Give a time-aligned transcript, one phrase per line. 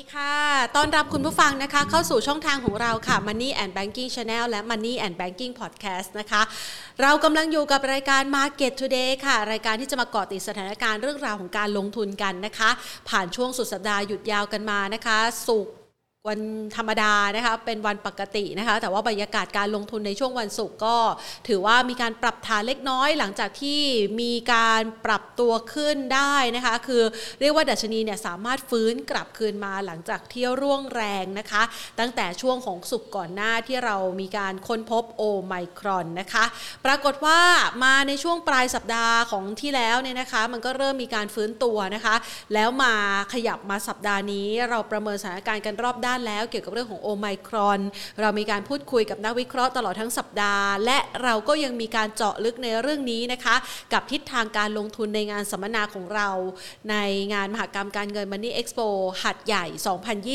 [0.00, 0.36] ดีค่ะ
[0.76, 6.42] ต้อนรับคุณผู้ฟังนะคะ เข้าสู่ช่องทางของเราค่ะ Money and Banking Channel และ Money and Banking Podcast นะคะ
[7.02, 12.70] เรากำลังอยู่กับรายการ Market Today ค่ะ รายการที่จะมาเกาะติดสถานการณ์เรื่องราวของการลงทุนกันนะคะ
[13.08, 15.79] ผ่านช่วงสุดสัปดาห์หยุดยาวกันมานะคะ สุก
[16.28, 16.40] วัน
[16.76, 20.96] ธรรมดานะคะเป็นวันปกตินะคะแต่ว่าบรรยากาศการลงทุนในช่วงวันศุกร์ก็
[21.48, 23.80] ถือว่ามีการปรับฐานเล็กน้อย หลังจากที่
[24.20, 27.02] มีการปรับตัวขึ้นได้นะคะคือ
[27.40, 31.62] เรียกว่าดัชนีเนี่ยสามารถฟื้นกลับคืนมาหลังจากที่ร่วงแรงนะคะ
[31.98, 36.44] ตั้งแต่ช่วงของศุกร์ก่อนหน้าที่เรามีการค้นพบโอไมครอนนะคะ
[36.86, 37.40] ปรากฏว่า
[37.84, 42.14] มาในช่วงปลายสัปดาห์ของที่แล้วเนี่ยนะคะมันก็เริ่มมีการฟื้นตัวนะคะ
[42.54, 42.94] แล้วมา
[43.32, 47.80] ขยับมาสัปดาห์นี้เราประเมินสถานการณ์กันรอบด้านด้านแล้วเกี่ยวกับเรื่องของโอไมครอน
[48.20, 53.56] เรามีการพูดคุยกับนักวิเคราะห์ตลอดทั้งสัปดาห์ และเราก็ยังมีการเจาะลึกในเรื่องนี้นะคะ
[53.92, 56.28] กับทิศทางการลงทุนในงานสัมมนาของเรา
[56.90, 56.96] ใน
[57.32, 58.88] งานมหกรรมการเงิน Money Expo
[59.22, 59.64] หัดใหญ่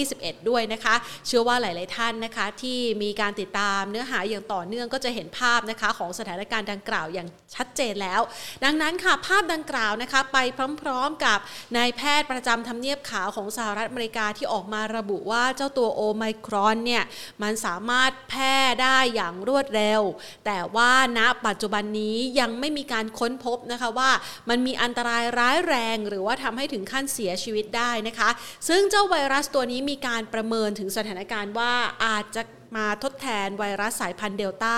[0.10, 0.96] 2021 ด้วยนะคะ
[1.28, 8.22] เชื่อว่าหลาย ๆ ท่านนะคะที่มีการติดตามเนื้อหาอย่างต่อเนื่องก็จะเห็นภาพนะคะของสถานการณ์ดังกล่าวอย่างชัดเจนแล้ว
[8.64, 10.38] ดังนั้นค่ะภาพดังกล่าวนะคะไป
[10.82, 11.40] พร้อม ๆ กับ
[11.78, 17.04] นายแพทย์ประจำทำเนียบขาวของสหรัฐอเมริกาที่ออกมาระบุว่าเจ้าตัวโอไมครอนเนี่ย
[17.42, 20.02] มันสามารถแพร่ได้อย่างรวดเร็ว
[20.46, 24.12] แต่ว่าณปัจจุบันนี้ยังไม่มีการค้นพบนะคะว่า
[24.50, 28.30] มันมีอันตรายร้ายแรง หรือว่าทำให้ถึงขั้นเสียชีวิตได้นะคะ
[28.68, 31.74] ซึ่งเจ้าไวรัสตัวนี้มีการประเมินถึงสถานการณ์ว่า
[32.06, 32.42] อาจจะ
[32.78, 34.78] มาทดแทนไวรัสสายพันธุ์เดลต้า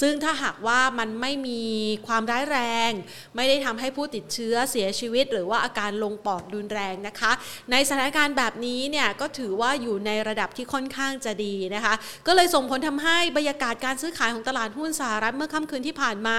[0.00, 1.62] ซึ่งถ้าหากว่ามันไม่มี
[2.06, 2.90] ความร้ายแรง
[3.36, 7.32] ไม่ได้ทำให้ผู้ติดเชื้อเสียชีวิต หรือว่าอาการลงปอดรุนแรงนะคะ
[7.70, 11.94] ในสถานการณ์แบบนี้เนี่ยก็ถือว่าอยู่ในระดับที่ค่อนข้างจะดีนะคะ
[12.26, 16.38] ก็เลยส่งผลทำให้บรรยากาศการซื้อขายของตลาดหุ้นสหรัฐเมื่อค่ำคืนที่ผ่านมา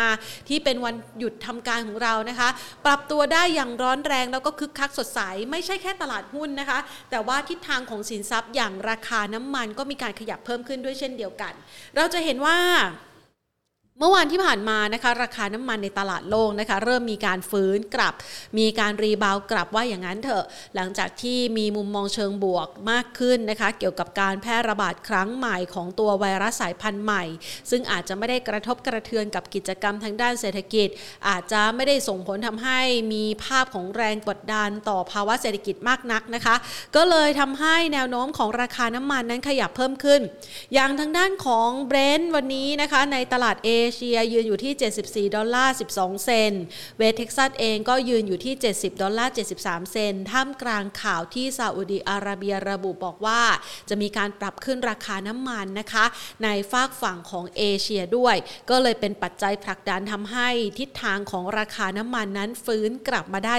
[0.49, 2.49] ที่เป็นวันหยุดทำการของเรานะคะ
[2.85, 5.19] ปรับตัวได้อย่างร้อนแรงแล้วก็คึกคักสดใส
[5.51, 6.79] ไม่ใช่แค่ตลาดหุ้นนะคะ
[7.11, 11.53] แต่ว่าทิศทางของสินทรัพย์อย่างราคาน้ำมันก็มีการขยับเพิ่มขึ้นด้วยยเช่นเดียวกัน
[11.95, 12.57] เราจะเห็นว่า
[14.01, 18.13] เมื่อวานที่ผ่านมานะคะ ราคาน้ำมันในตลาดโลกนะคะ เริ่มมีการฟื้นกลับ
[18.57, 20.45] มีการรีบาวกลับว่าอย่างนั้นเถอะ
[20.75, 27.23] หลังจากที่มีมุมมองเชิงบวกมากขึ้นนะคะ เกี่ยวกับการแพร่ระบาดครั้งใหม่ของตัวไวรัสสายพันธุ์ใหม่
[27.69, 30.87] ซึ่งอาจจะไม่ได้กระทบกระเทือนกับกิจกรรมทางด้านเศรษฐกิจ
[31.27, 32.79] อาจจะไม่ได้ส่งผลทำให้
[33.13, 36.55] มีภาพของแรงกดดันต่อภาวะเศรษฐกิจมากนักนะคะ
[36.95, 40.21] ก็เลยทำให้แนวโน้มของราคาน้ำมันนั้นขยับเพิ่มขึ้น
[40.73, 44.73] อย่างทางด้านของเบรนท์วันนี้นะคะในตลาดเอเชียยืนอยู่ที่
[45.29, 46.51] 74 ดอลลาร์ 12 เซนต์
[46.97, 53.41] เวสต์เท็กซัสเองก็ยืนอยู่ที่ 70 ดอลลาร์ 73 เซนต์ ท่ามกลางข่าวที่ซาอุดีอาระเบียระบุบอกว่า
[53.89, 56.05] จะมีการปรับขึ้นราคาน้ำมันนะคะ
[56.43, 58.35] ในฟากฝั่งของเอเชียด้วย
[58.69, 63.55] ก็เลยเป็นปัจจัยผลักดันทำให้ทิศทางของราคาน้ำมันนั้นฟื้นกลับมาได้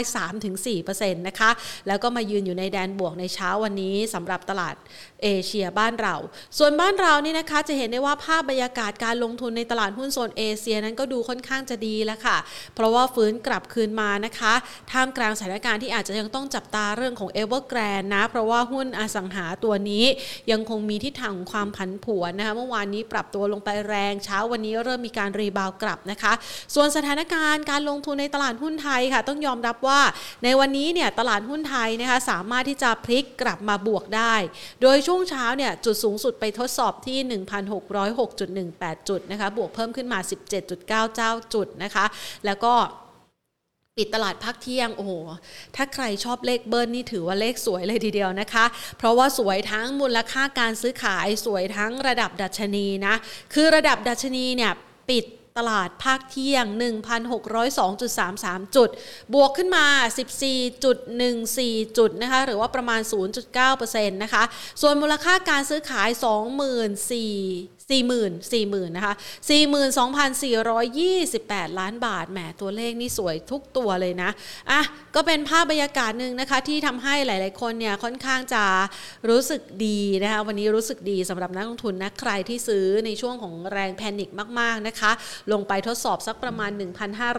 [0.56, 1.50] 3-4%นะคะ
[1.86, 4.74] แล้วก็มายืนอยู่ในแดนบวกในเช้าวันนี้สำหรับตลาด
[5.22, 6.14] เอเชียบ้านเรา
[6.58, 12.36] ส่วนบ้านเรานี่นะคะจะเห็นได้ว่าภาพบรรยากาศการลงทุนในตลาดหุ้นโซนเอเชียนั้นก็ดูค่อนข้างจะดีแล้วค่ะ
[12.74, 14.54] เพราะว่าฟื้นกลับคืนมานะคะ
[14.90, 20.04] ท่ามกลางสถานการณ์ที่อาจจะยังต้องจับตาเรื่องของเอเวอร์แกรนนะ เพราะว่าหุ้นอสังหาตัวนี้
[20.50, 26.32] ยังคงมีทิศทางของความผันผวนนะคะ เมื่อวานนี้ปรับตัวลงไปแรงเช้าวันนี้เริ่มมีการรีบาวกลับนะคะ
[26.74, 30.00] ส่วนสถานการณ์การลงทุนในตลาดหุ้นไทยค่ะ ต้องยอมรับว่า
[30.44, 34.34] ในวันนี้เนี่ยตลาดหุ้นไทยนะคะสามารถที่จะพลิกกลับมาบวกได้
[34.82, 37.18] โดยช่วงเช้าเนี่ยจุดสูงสุดไปทดสอบที่
[38.18, 40.18] 1,606.18 จุดนะคะบวกเพิ่มขึ้นึ้นมา
[40.86, 42.04] 17.99จุดนะคะ
[42.46, 42.74] แล้วก็
[43.98, 45.12] ปิดตลาดพักเที่ยง โอ้โห
[45.76, 48.64] ถ้าใครชอบเลขเบิ้ลนี่ถือว่าเลขสวยเลยทีเดียวนะคะ
[48.98, 53.14] เพราะว่าสวยทั้งมูลค่าการซื้อขายสวยทั้งระดับดัชนีนะ
[53.54, 54.72] คือระดับดัชนีเนี่ย
[55.10, 55.24] ปิด
[55.58, 56.64] ตลาดภาคเที่ยง
[57.50, 58.88] 1,602.33 จุด
[59.34, 59.86] บวกขึ้นมา
[60.72, 63.00] 14.14 จุดนะคะ หรือว่าประมาณ
[63.56, 64.42] 0.9%นะคะ
[64.80, 69.14] ส่วนมูลค่าการซื้อขาย 24 40,000 40,000นะคะ
[70.06, 74.30] 42,428 ล้านบาทแหมตัวเลขนี่สวยทุกตัวเลยนะ
[74.70, 74.80] อะ
[75.14, 78.64] ก็เป็นภาพบรรยากาศหนึ่งนะคะที่ทำให้หลาย ๆ คนเนี่ยค่อนข้างจะ
[79.28, 84.28] รู้สึกดีนะคะวันนี้รู้สึกดีสำหรับนักลงทุนนะใครที่ซื้อในช่วงของแรงแพนิค
[84.60, 85.10] มาก ๆ นะคะ
[85.52, 86.70] ลงไปทดสอบสักประมาณ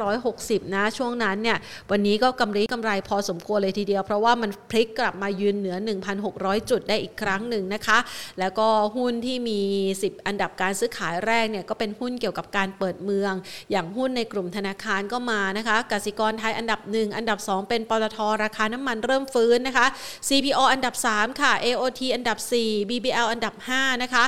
[0.03, 1.57] 1,560 นะช่วงนั้นเนี่ย
[1.91, 5.75] วันนี้ก็กำไรกำไรพอสมควรเลยทีเดียว เพราะว่ามันพลิกกลับมายืนเหนือ
[6.23, 7.97] 1,600 จุดได้อีกครั้งหนึ่งนะคะ
[8.39, 9.59] แล้วก็หุ้นที่มี
[9.97, 13.33] 10 อันดับการซื้อขายแรกเนี่ยก็เป็นหุ้นเกี่ยวกับการเปิดเมือง
[13.71, 19.85] อย่างหุ้นในกลุ่มธนาคารก็มานะคะกสิกรไทยอันดับ 1 อันดับ 2 เป็นปตทราคาน้ำมันเริ่มฟื้นนะคะ
[20.27, 24.23] CPO อันดับ 3 ค่ะ AOT อันดับ 4 BBL อันดับ 5 นะคะ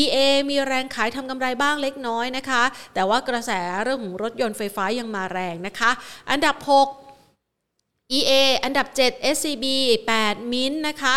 [0.00, 0.16] EA
[0.48, 2.62] มีแรงขายทำกำไรบ้างเล็กน้อยนะคะ
[2.94, 3.50] แต่ว่ากระแส
[3.84, 5.90] เรื่องของรถยนต์ไฟฟ้ายังมาแรงนะคะ
[6.30, 6.99] อันดับ 6
[8.18, 8.32] EA
[8.64, 9.66] อันดับ 7 SCB
[10.20, 11.14] 8 Mint นะคะ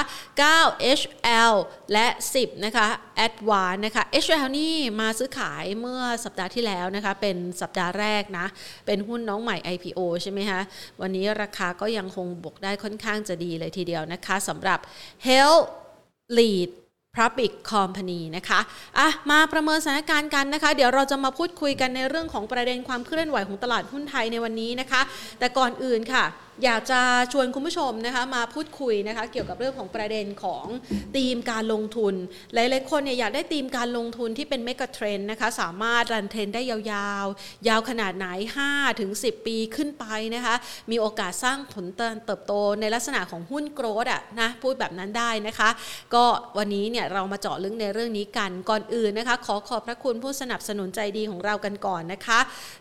[0.47, 1.53] 9 HL
[1.93, 2.87] และ 10 นะคะ
[3.25, 8.45] Advan นะคะ HL นี่มาซื้อขายเมื่อสัปดาห์ที่แล้วนะคะ เป็นสัปดาห์แรกนะ
[8.85, 10.61] เป็นหุ้นน้องใหม่ IPO ใช่ไหมคะ
[11.01, 14.79] วันนี้ราคาก็ยังคงบวกได้ค่อนข้างจะดีเลยทีเดียวนะคะสำหรับ
[15.27, 15.63] Health
[16.37, 16.69] Lead
[17.19, 18.59] Public Company นะคะ
[18.97, 25.01] อะมาประเมินสถานการณ์กันนะคะ เดี๋ยวเราจะมาพูดคุยกันในเรื่องของประเด็นความเคลื่อนไหวของตลาดหุ้นไทยในวันนี้นะคะ
[25.39, 26.23] แต่ก่อนอื่นค่ะ
[26.63, 27.01] อยากจะ
[27.31, 30.65] ชวนคุณผู้ชมนะคะมาพูดคุยนะคะเกี่ยวกับเรื่องของประเด็นของ
[31.15, 32.13] ธีมการลงทุน
[32.53, 36.77] หลายๆคนเนี่ยอยากได้ธีมการลงทุนที่เป็น megatrend นะคะสามารถ run trend ได้ยา
[37.23, 38.27] วๆ ยาวขนาดไหน
[38.65, 40.05] 5ถึง10 ปีขึ้นไป
[40.35, 40.55] นะคะ
[40.91, 41.85] มีโอกาสสร้างผล
[42.25, 45.69] เติบโตในลักษณะของหุ้น growth อะนะพูดแบบนั้นได้นะคะ
[46.13, 46.25] ก็
[46.57, 52.39] วันนี้เนี่ยเรามาเจาะลึกในเรื่องนี้กันก่อนอื่นนะคะขอขอบพระคุณผู้สนับสนุนใจดีของเรากันก่อนนะคะ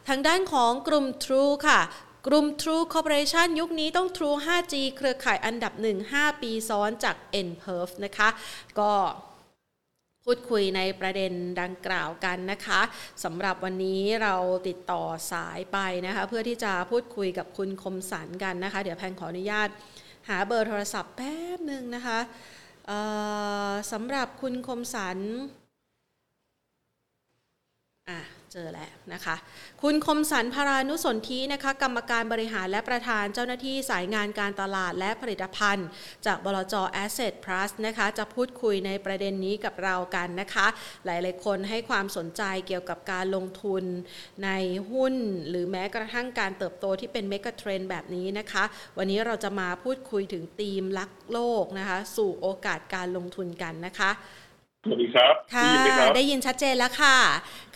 [0.09, 1.81] ทางด้านของกลุ่ม True ค่ะ
[2.27, 7.17] กลุ่ม True Corporation ยุคนี้ต้อง True 5G เครือข่ายอันดับ 1 5 ปีซ้อนจาก
[7.49, 8.29] n p e r f นะคะ
[8.79, 8.93] ก็
[10.25, 12.81] พูดคุยในประเด็นดังกล่าวกันนะคะ
[13.25, 14.35] สำหรับวันนี้เรา
[14.69, 15.03] ติดต่อ
[15.33, 19.69] สายไปนะคะ เพื่อที่จะพูดคุยกับคุณคมสันกันนะคะ เดี๋ยวแพนขออนุญาต
[20.29, 22.19] หาเบอร์โทรศัพท์แป๊บหนึ่งนะคะ
[23.93, 25.19] สำหรับคุณคมสัน
[28.11, 28.21] อะ
[28.53, 29.37] เจอแล้วนะคะ
[29.83, 35.87] คุณคมสันพารานุสนธินะคะ กรรมการบริหารและประธานเจ้าหน้าที่สายงานการตลาดและผลิตภัณฑ์
[36.27, 40.67] จากบลจ Asset Plus นะคะ จะพูดคุยในประเด็นนี้กับเรากันนะคะ
[41.05, 43.85] หลายๆคนให้ความสนใจเกี่ยวกับการลงทุน
[44.45, 44.51] ใน
[44.91, 45.15] หุ้น
[45.49, 48.65] หรือแม้กระทั่งการเติบโตที่เป็นเมกะเทรนแบบนี้นะคะ
[48.99, 54.13] วันนี้เราจะมาพูดคุยถึงธีมลักโลกนะคะ สู่โอกาสการลงทุนกันนะคะ
[54.85, 55.71] สวัสดีครับค่ะ
[56.17, 57.17] ได้ยินชัดเจนแล้วค่ะ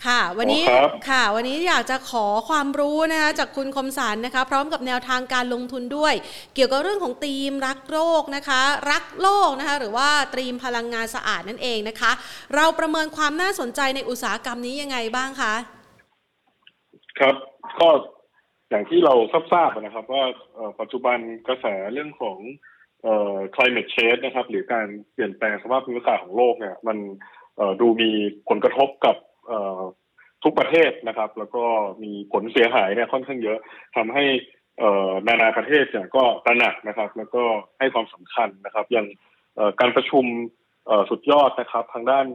[0.05, 0.63] ค่ะ วันนี้
[1.09, 6.13] ค่ะ วันนี้อยากจะขอความรู้นะคะจากคุณคมสันนะคะ พร้อมกับแนวทางการลงทุนด้วย
[6.55, 8.61] เกี่ยวกับเรื่องของธีมรักโลกนะคะ
[8.91, 12.11] รักโลกนะคะ หรือว่าธีมพลังงานสะอาดนั่นเองนะคะ
[12.55, 15.53] เราประเมินความน่าสนใจในอุตสาหกรรมนี้ยังไงบ้างคะ
[17.19, 17.35] ครับ
[17.79, 17.89] ก็
[18.69, 19.13] อย่างที่เรา
[19.53, 20.23] ทราบนะครับ ว่า
[20.79, 21.17] ปัจจุบัน
[21.47, 22.37] กระแสเรื่องของ
[23.07, 26.97] เอ่อ climate change นะครับ หรือการเปลี่ยนแปลงสภาพภูมิอากาศของโลกเนี่ย มัน
[27.57, 28.11] เอ่อดูมี
[28.49, 29.15] ผลกระทบกับ
[29.47, 29.81] เอ่อ
[30.43, 31.63] ทุกประเทศนะครับ แล้วก็
[32.03, 33.59] มีผลเสียหายเนี่ยค่อนข้างเยอะ
[33.95, 34.23] ทำให้
[34.79, 37.43] เอ่อนานาประเทศเนี่ยก็ตระหนักนะครับ แล้วก็
[37.79, 39.07] ให้ความสำคัญนะครับ อย่าง
[39.79, 40.25] การประชุม
[41.09, 42.25] สุดยอดนะครับ ทางด้าน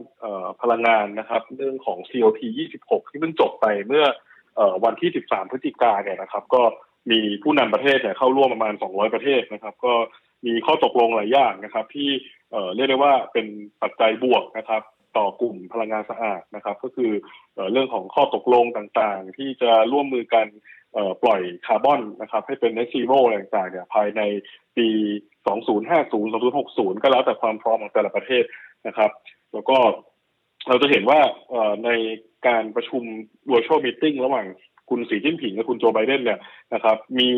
[0.61, 2.39] พลังงานนะครับ เรื่องของ COP
[2.79, 4.05] 26 ที่เพิ่งจบไปเมื่อ
[4.85, 6.61] วันที่ 13 พฤศจิกาเนี่ยนะครับ ก็
[7.11, 9.93] มีผู้นำประเทศเนี่ยเข้าร่วมประมาณ 200 ประเทศนะครับ ก็
[10.45, 12.09] มีข้อตกลงหลายอย่างนะครับ ที่
[12.75, 13.47] เรียกได้ว่าเป็น
[13.81, 14.81] ปัจจัยบวกนะครับ
[15.17, 17.11] ต่อกลุ่มพลังงานสะอาดนะครับ ก็คือ
[17.71, 20.47] เรื่องของข้อตกลงต่างๆ ที่จะร่วมมือกัน
[21.23, 24.21] ปล่อยคาร์บอนนะครับ ให้เป็น net zero อะไรต่างๆเนี่ยภายใน
[24.77, 24.87] ปี
[25.47, 26.11] 2050
[26.53, 28.43] 2060 ก็แล้วแต่ความพร้อมของแต่ละประเทศ
[28.87, 29.11] นะครับ
[29.53, 29.77] แล้วก็
[30.67, 31.19] เราจะเห็นว่า
[31.85, 31.89] ใน
[32.47, 33.03] การประชุม
[33.51, 34.45] virtual meeting ระหว่าง
[34.89, 36.39] คุณสีจิ้นผิงกับคุณโจไบเดนเนี่ย
[36.73, 37.29] นะครับ มี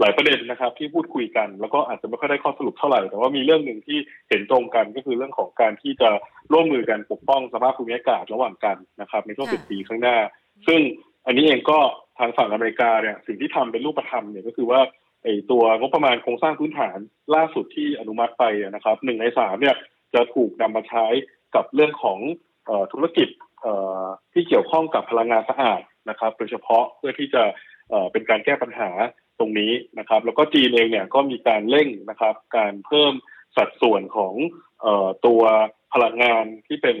[0.00, 3.98] หลายประเด็นนะครับ ที่พูดคุยกัน แล้วก็อาจจะไม่ค่อยได้ข้อสรุปเท่าไหร่ แต่ว่ามีเรื่องหนึ่งที่
[4.28, 6.10] เห็นตรงกันก็คือเรื่องของการที่จะ
[6.52, 10.16] ร่วมมือกันปกป้องสภาพภูมิอากาศระหว่างกันนะครับในช่วงสิบปีข้างหน้า
[10.66, 10.80] ซึ่ง
[11.26, 11.78] อันนี้เองก็
[12.18, 14.80] ทางฝั่งอเมริกาเนี่ยสิ่งที่ทำเป็นรูปธรรมเนี่ยก็คือว่า
[15.22, 16.98] ไอ้ตัวงบประมาณโครงสร้างพื้นฐาน
[17.34, 19.76] ล่าสุดที่อนุมัติไปนะครับหนึ่งในสามเนี่ย
[20.14, 21.06] จะถูกนำมาใช้
[21.54, 22.18] กับเรื่องของ
[22.92, 23.51] ธุรกิจที่
[24.52, 25.80] เกี่ยวข้องกับพลังงานสะอาด
[26.10, 27.42] นะครับ โดยเฉพาะเพื่อที่จะ
[28.12, 28.90] เป็นการแก้ปัญหา
[29.38, 33.12] ตรงนี้นะครับ แล้วก็จีนเองเนี่ยก็มีการเร่งนะครับ การเพิ่ม
[33.56, 34.34] สัดส่วนของ
[35.26, 35.42] ตัว
[35.94, 36.96] พลังงานที่เป็น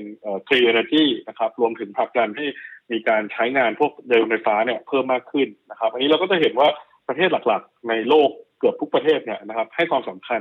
[0.46, 2.46] clean energy นะครับ รวมถึงผลักดันให้
[2.92, 6.68] มีการใช้งานพวกเร็วไฟฟ้าเนี่ยเพิ่มมากขึ้นนะครับ อันนี้เราก็จะเห็นว่า
[7.08, 10.40] ประเทศหลักๆ ในโลกเกือบทุกประเทศเนี่ยนะครับ ให้ความสำคัญ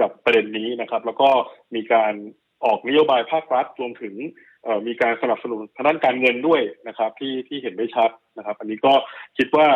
[0.00, 1.30] กับประเด็นนี้นะครับ แล้วก็
[1.74, 2.14] มีการ
[2.64, 4.14] ออกนโยบายภาครัฐรวมถึง
[4.86, 8.92] มีการสนับสนุนทางด้านการเงินด้วยนะครับ ที่ที่เห็นได้ชัดนะครับ อันนี้ก็
[9.38, 9.66] คิดว่า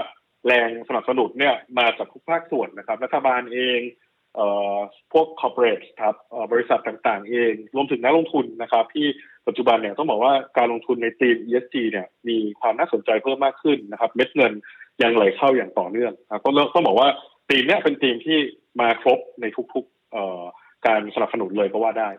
[0.47, 3.81] แรงสนับสนุนเนี่ยมาจากทุกภาคส่วนนะครับ รัฐบาลเอง
[4.35, 4.77] เอ่อ
[5.13, 6.15] พวกคอร์ปอเรทครับ
[6.53, 9.07] บริษัทต่างๆ เอง รวมถึงนักลงทุนนะครับ ที่
[9.47, 14.53] ปัจจุบันเนี่ยต้องบอกว่าการลงทุนในทีม ESG เนี่ยมีความน่าสนใจเพิ่มมากขึ้นนะครับ เม็ดเงิน
[15.03, 17.09] ยังไหลเข้าอย่างต่อเนื่องครับก็ต้องบอกว่า
[17.49, 18.39] ทีมเนี้ยเป็นทีมที่
[18.81, 22.11] มาครบในทุกๆการสนับสนุนเลยก็ว่าได้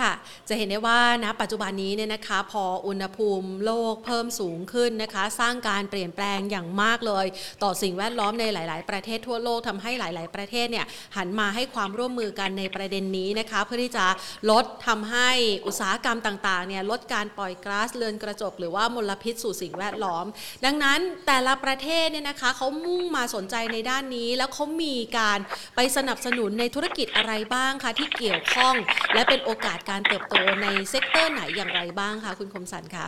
[0.00, 0.12] ค่ะ
[0.48, 7.26] จะเห็นได้ว่าณปัจจุบันนี้เนี่ยนะคะพออุณหภูมิโลกเพิ่มสูงขึ้นนะคะ สร้างการเปลี่ยนแปลงอย่างมากเลย
[7.62, 14.06] ต่อสิ่งแวดล้อมในหลาย ๆ ประเทศทั่วโลกทำให้หลาย ๆ ประเทศเนี่ยหันมาให้ความร่วมมือกันในประเด็นนี้นะคะ เพื่อที่จะ
[14.50, 15.30] ลดทำให้
[15.66, 20.24] อุตสาหกรรมต่าง ๆ เนี่ยลดการปล่อยก๊าซเรือนกระจก หรือว่ามลพิษสู่สิ่งแวดล้อม
[20.64, 25.38] ดังนั้นแต่ละประเทศเนี่ยนะคะเขามุ่งมาสนใจในด้านนี้ แล้วเขามีการ
[25.76, 28.74] ไปสนับสนุนในธุรกิจอะไรบ้างคะที่เกี่ยวข้อง
[29.14, 33.06] และเป็นโอกาสการเติบโตใน sector ไหนอย่างไรบ้างคะคุณคมสันคะ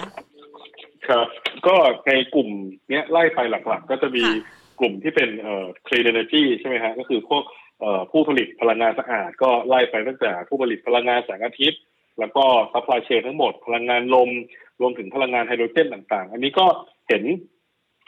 [1.08, 1.26] ครับ
[1.66, 2.48] ก็ในกลุ่ม
[2.90, 4.34] เนี้ยไล่ไปหลักๆ ก็จะมีค่ะ
[4.80, 7.42] กลุ่มที่เป็นเอ่อ clean energy ใช่ไหมฮะก็คือพวก
[7.80, 11.80] เอ่อผู้ผลิตพลังงานสะอาด ก็ไล่ไปตั้งแต่ผู้ผลิตพลังงานแสงอาทิตย์
[12.18, 14.30] แล้วก็ supply chain ทั้งหมด พลังงานลม
[14.80, 16.66] รวมถึงพลังงานไฮโดรเจนต่างๆ อันนี้ก็
[17.08, 17.24] เห็น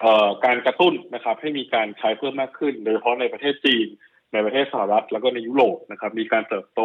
[0.01, 3.89] เอ่อการกระตุ้นนะครับ ให้มีการใช้เพิ่มมากขึ้น โดยเฉพาะในประเทศจีน
[4.33, 6.81] ในประเทศสหรัฐแล้วก็ในยุโรปนะครับ มีการเติบโต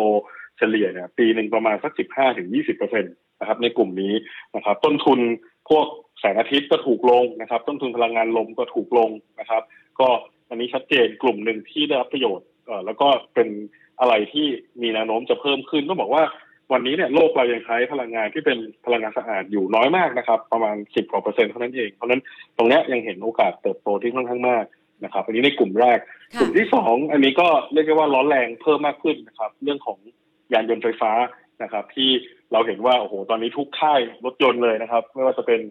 [0.58, 3.10] เฉลี่ยเนี่ยปีหนึ่งประมาณสัก15ถึง20เปอร์เซ็นต
[3.40, 4.14] นะครับในกลุ่มนี้
[4.56, 5.20] นะครับต้นทุน
[5.70, 5.86] พวก
[6.20, 9.10] แสงอาทิตย์ก็ถูกลงนะครับ ต้นทุนพลังงานลมก็ถูกลง
[9.40, 9.64] นะครับ
[10.00, 10.08] ก็
[10.50, 13.48] อันนี้ชัดเจนกลุ่มหนึ่งที่ได้รับประโยชน์เอ่อแล้วก็เป็น
[14.00, 14.48] อะไรที่
[14.82, 16.24] มีแนวโน้มจะเพิ่มขึ้นต้องบอกว่า
[16.74, 22.22] วันนี้เนี่ยโลกเรายังใช้พลังงานที่เป็นพลังงานสะอาดอยู่น้อยมากนะครับ ประมาณ10กว่าเปอร์เซ็นต์เท่านั้นเองเพราะฉะนั้น
[22.58, 24.66] ตรงเนี้ยยังเห็นโอกาสเติบโตที่ค่อนข้างมาก
[25.04, 26.00] นะครับ อันนี้ในกลุ่มแรก
[26.34, 29.98] กค่ะลุ่มที่สองอันนี้ก็เรียกได้ว่าร้อนแรงเพิ่มมากขึ้นนะครับ เรื่องของ
[30.54, 31.12] ยานยนต์ไฟฟ้า
[31.64, 32.10] นะครับ ที่
[32.52, 35.62] เราเห็นว่าโอ้โหตอนนี้ทุกค่ายรถยนต์เลยนะครับ ไม่ว่าจะเป็น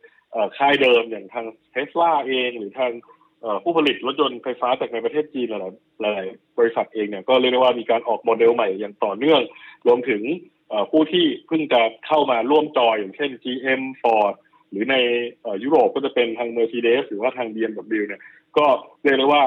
[0.59, 2.93] ค่ายเดิมอย่างทางเทสลาเองหรือทาง
[3.62, 6.28] ผู้ผลิตรถยนต์ไฟฟ้าจากในประเทศจีนหลายๆหลาย
[6.59, 9.40] บริษัทเองเนี่ยก็เรียกได้ว่ามีการออกโมเดลใหม่อย่างต่อเนื่อง
[9.87, 10.23] รวมถึง
[10.90, 14.35] ผู้ที่เพิ่งจะเข้ามาร่วมจอยอย่างเช่น GM Ford
[14.71, 14.97] หรือใน
[15.62, 18.23] ยุโรปก็จะเป็นทาง Mercedes หรือว่าทาง BMW เนี่ย
[18.59, 18.66] ก็
[19.02, 19.45] เรียกได้ว่า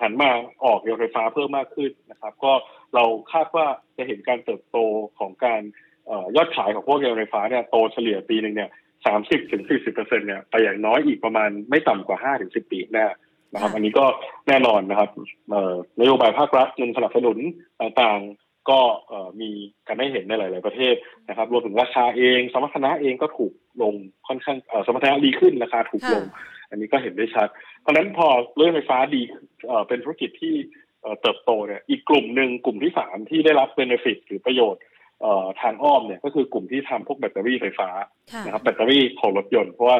[0.00, 0.30] หันมา
[0.64, 2.52] ออกยานไฟฟ้าเพิ่มมากขึ้นนะครับ ก็
[2.94, 3.66] เราคาดว่า
[3.96, 4.78] จะเห็นการเติบโต
[5.18, 5.62] ของการ
[6.06, 8.70] เอ่อยอดขายของพวกยานไฟฟ้าเนี่ยโตเฉลี่ยปีหนึ่งเนี่ย
[9.06, 13.08] สามสิบถึงสี่สิบเปอร์เซ็นเนี่ยไปอย่างน้อยอีกประมาณไม่ต่ำกว่าห้าถึงสิบปีข้างหน้า
[13.52, 14.04] นะครับค่ะอันนี้ก็
[14.48, 15.10] แน่นอนนะครับ
[15.50, 17.38] เอ่อนโยบายภาครัฐเงินสนับสนุน
[17.80, 19.50] ต่างๆก็เอ่อมี
[19.86, 20.94] การให้เห็นในหลาย ๆ ประเทศ
[21.28, 23.94] นะครับ รวมถึงราคาเอง สมรรถนะเองก็ถูกลง
[24.28, 26.24] ค่อนข้างเอ่อสมรรถนะดีขึ้นราคาถูกลง
[26.72, 27.48] อันนี้ก็เห็นได้ชัด
[27.80, 29.22] เพราะฉะนั้นพอเรื่องไฟฟ้าดี
[29.66, 30.54] เอ่อเป็นธุรกิจที่
[31.02, 34.82] เอ่อเติบโตเนี่ยอีกกลุ่มหนึ่งกลุ่มที่สามที่ได้รับ benefit หรือประโยชน์
[35.22, 37.88] เอ่อทางอ้อมเนี่ยก็คือกลุ่มที่ทำพวกแบตเตอรี่ไฟฟ้า
[38.32, 39.98] ค่ะนะครับแบตเตอรี่ของรถยนต์เพราะว่า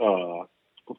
[0.00, 0.32] เอ่อ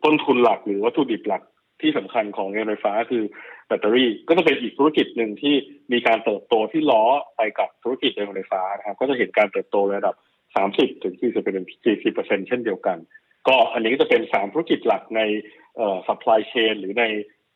[0.05, 1.43] ต้นทุนหลักหรือวัตถุดิบหลัก
[1.81, 3.23] ที่สำคัญของยานไฟฟ้าคือ
[3.67, 5.55] แบตเตอรี่ ก็จะเป็นอีกธุรกิจหนึ่งที่
[5.91, 7.03] มีการเติบโตที่ล้อ
[7.37, 10.15] ไปกับธุรกิจยานไฟฟ้านะครับก็จะเห็นการเติบโตระดับ
[10.55, 12.97] 30ถึง40เป็น40เปอร์เซ็นเช่นเดียวกัน
[13.47, 15.21] ก็อันนี้ก็จะเป็นสามธุรกิจหลักใน
[15.75, 17.03] เอ่อ supply chain หรือใน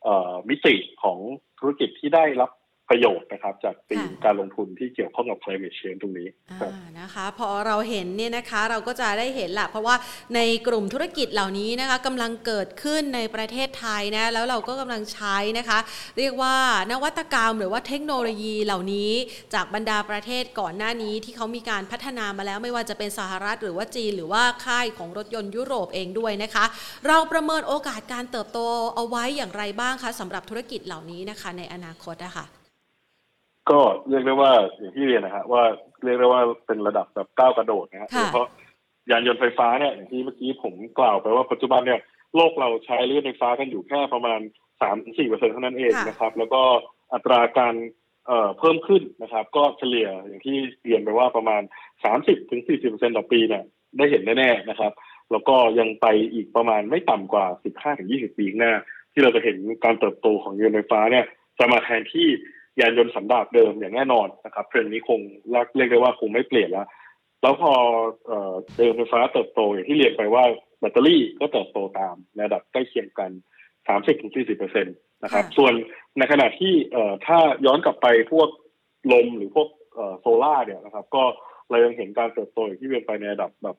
[0.03, 1.17] เอ่อมิติของ
[1.59, 2.51] ธุรกิจที่ได้รับ
[2.89, 6.27] ประโยชน์นะครับ จากธีมค่ะการลงทุนที่เกี่ยวข้องกับ climate change ตรงนี้
[6.59, 9.95] ครับอ่านะคะ พอเราเห็นเนี่ยนะคะเราก็จะได้เห็นแหละเพราะว่า
[10.35, 15.79] ในกลุ่มธุรกิจเหล่านี้นะคะกำลังเกิดขึ้นในประเทศไทยนะแล้วเราก็กำลังใช้นะคะ
[16.17, 16.55] เรียกว่า
[16.91, 19.11] นวัตกรรมหรือว่าเทคโนโลยีเหล่านี้
[19.53, 26.65] จากบรรดาประเทศก่อนหน้านี้ที่เขามีการพัฒนามาแล้วไม่ว่าจะเป็นสหรัฐหรือว่าจีน หรือว่าค่ายของรถยนต์ยุโรปเองด้วยนะคะ
[27.07, 28.59] เราประเมินโอกาสการเติบโต
[28.95, 32.45] เอาไว้อย่างไรบ้างคะสำหรับธุรกิจเหล่านี้นะคะ ในอนาคตนะคะ
[33.69, 35.63] ก็เรียกได้ว่าอย่างที่เรียนนะฮะว่า
[36.03, 38.47] เรียกได้ว่าเป็นระดับแบบก้าวกระโดดนะฮะค่ะโดยเฉพาะ
[39.11, 41.99] ยานยนต์ไฟฟ้าเนี่ยอย่างที่เมื่อกี้ผมกล่าวไปว่าปัจจุบันเนี่ย
[42.35, 44.39] โลกเราใช้เรื่องไฟฟ้ากันอยู่แค่ประมาณ
[44.81, 46.61] สามถึงสี่เปอร์เซ็นเท่านั้นเองนะครับ แล้วก็
[47.13, 47.75] อัตราการ
[48.27, 51.61] เอ่อเพิ่มขึ้นนะครับ ก็เฉลี่ยอย่างที่เรียนไปว่าประมาณ
[52.03, 53.63] สามสิบถึงสี่สิบเปอร์เซ็นต่อปีเนี่ย
[53.97, 54.91] ได้เห็นแน่ๆนะครับ
[55.31, 58.73] แล้วก็ยังไปอีกประมาณไม่ต่ำกว่าสิบห้าถึงยี่สิบปีข้างหน้า
[59.13, 61.25] ที่เราจะเห็นการเติบโตของยานยนต์ไฟฟ้าเนี่ย
[61.59, 62.27] จะมาแทนที่
[62.79, 65.19] ยานยนต์สันดาปเดิมอย่างแน่นอนนะครับเทรนด์นี้คง
[65.75, 66.87] เรียกได้ว่าคงไม่เปลี่ยนแล้ว
[67.41, 67.73] แล้วพอ
[68.27, 70.43] เอ่อเดินไฟฟ้าเติบโตอย่างที่เรียนไปว่า
[70.79, 73.31] แบตเตอรี่ก็เติบโตตามในระดับใกล้เคียงกัน
[74.07, 75.73] 30-40%นะครับค่ะส่วน
[76.17, 78.49] ในขณะที่เอ่อถ้าย้อนกลับไปพวก
[79.13, 81.23] ลมหรือพวกเอ่อโซล่าร์เนี่ยนะครับ ก็
[81.69, 83.77] เรายังเห็นการเติบโตอย่างที่เรียนไปในระดับแบบ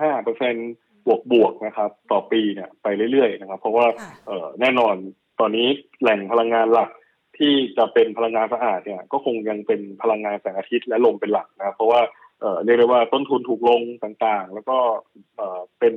[0.00, 4.94] 15%บวกบวกๆนะครับ ต่อปีเนี่ยไปเรื่อยๆนะครับ เพราะว่าค่ะเอ่อแน่นอน
[5.40, 5.68] ตอนนี้
[6.00, 6.90] แหล่งพลังงานหลัก
[7.38, 12.00] ที่จะเป็นพลังงานสะอาดเนี่ยก็คงยังเป็นพลังงานแสงอาทิตย์และลมเป็นหลักนะครับเพราะว่า
[12.40, 14.78] เอ่อเรียกได้ว่าต้นทุนถูกลงต่างๆ แล้วก็
[15.36, 15.94] เอ่อเป็น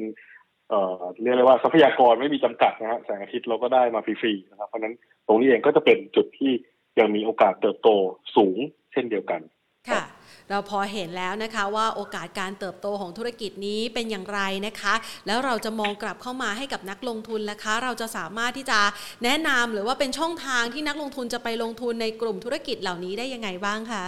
[0.69, 4.95] เอ่อเรียกได้ว่าทรัพยากรไม่มีจำกัดนะฮะแสงอาทิตย์เราก็ได้มาฟรีๆนะครับเพราะฉะนั้น
[5.27, 6.51] ตรงนี้เองก็จะเป็นจุดที่
[6.99, 7.89] ยังมีโอกาสเติบโต
[8.35, 8.57] สูง
[8.91, 9.41] เช่นเดียวกัน
[9.89, 10.01] ค่ะ
[10.49, 14.93] เราพอเห็นแล้วนะคะว่าโอกาสการเติบโตของธุรกิจนี้เป็นอย่างไรนะคะ
[15.27, 18.79] แล้วเราจะมองกลับเข้ามาให้กับนักลงทุนนะคะ เราจะสามารถที่จะ
[19.23, 24.05] แนะนำหรือว่าเป็นช่องทางที่นักลงทุนจะไปลงทุนในกลุ่มธุรกิจเหล่านี้ได้ยังไงบ้างคะ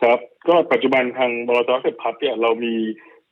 [0.00, 2.74] ครับก็ปัจจุบันทางบลจเสร็จพัฒน์เนี่ยเรามี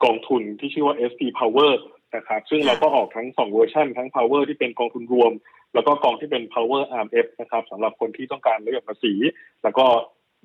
[0.05, 1.73] กองทุนที่ชื่อว่า SP Power
[2.17, 5.33] นะครับซึ่งเราก็ออกทั้งสองเวอร์ชันทั้ง Power ที่เป็นกองทุนรวม
[5.75, 9.15] แล้วก็กองที่เป็น Power RMF นะครับสำหรับคนที่ต้องการลดหย่อนภาษี
[9.63, 9.87] แล้วก็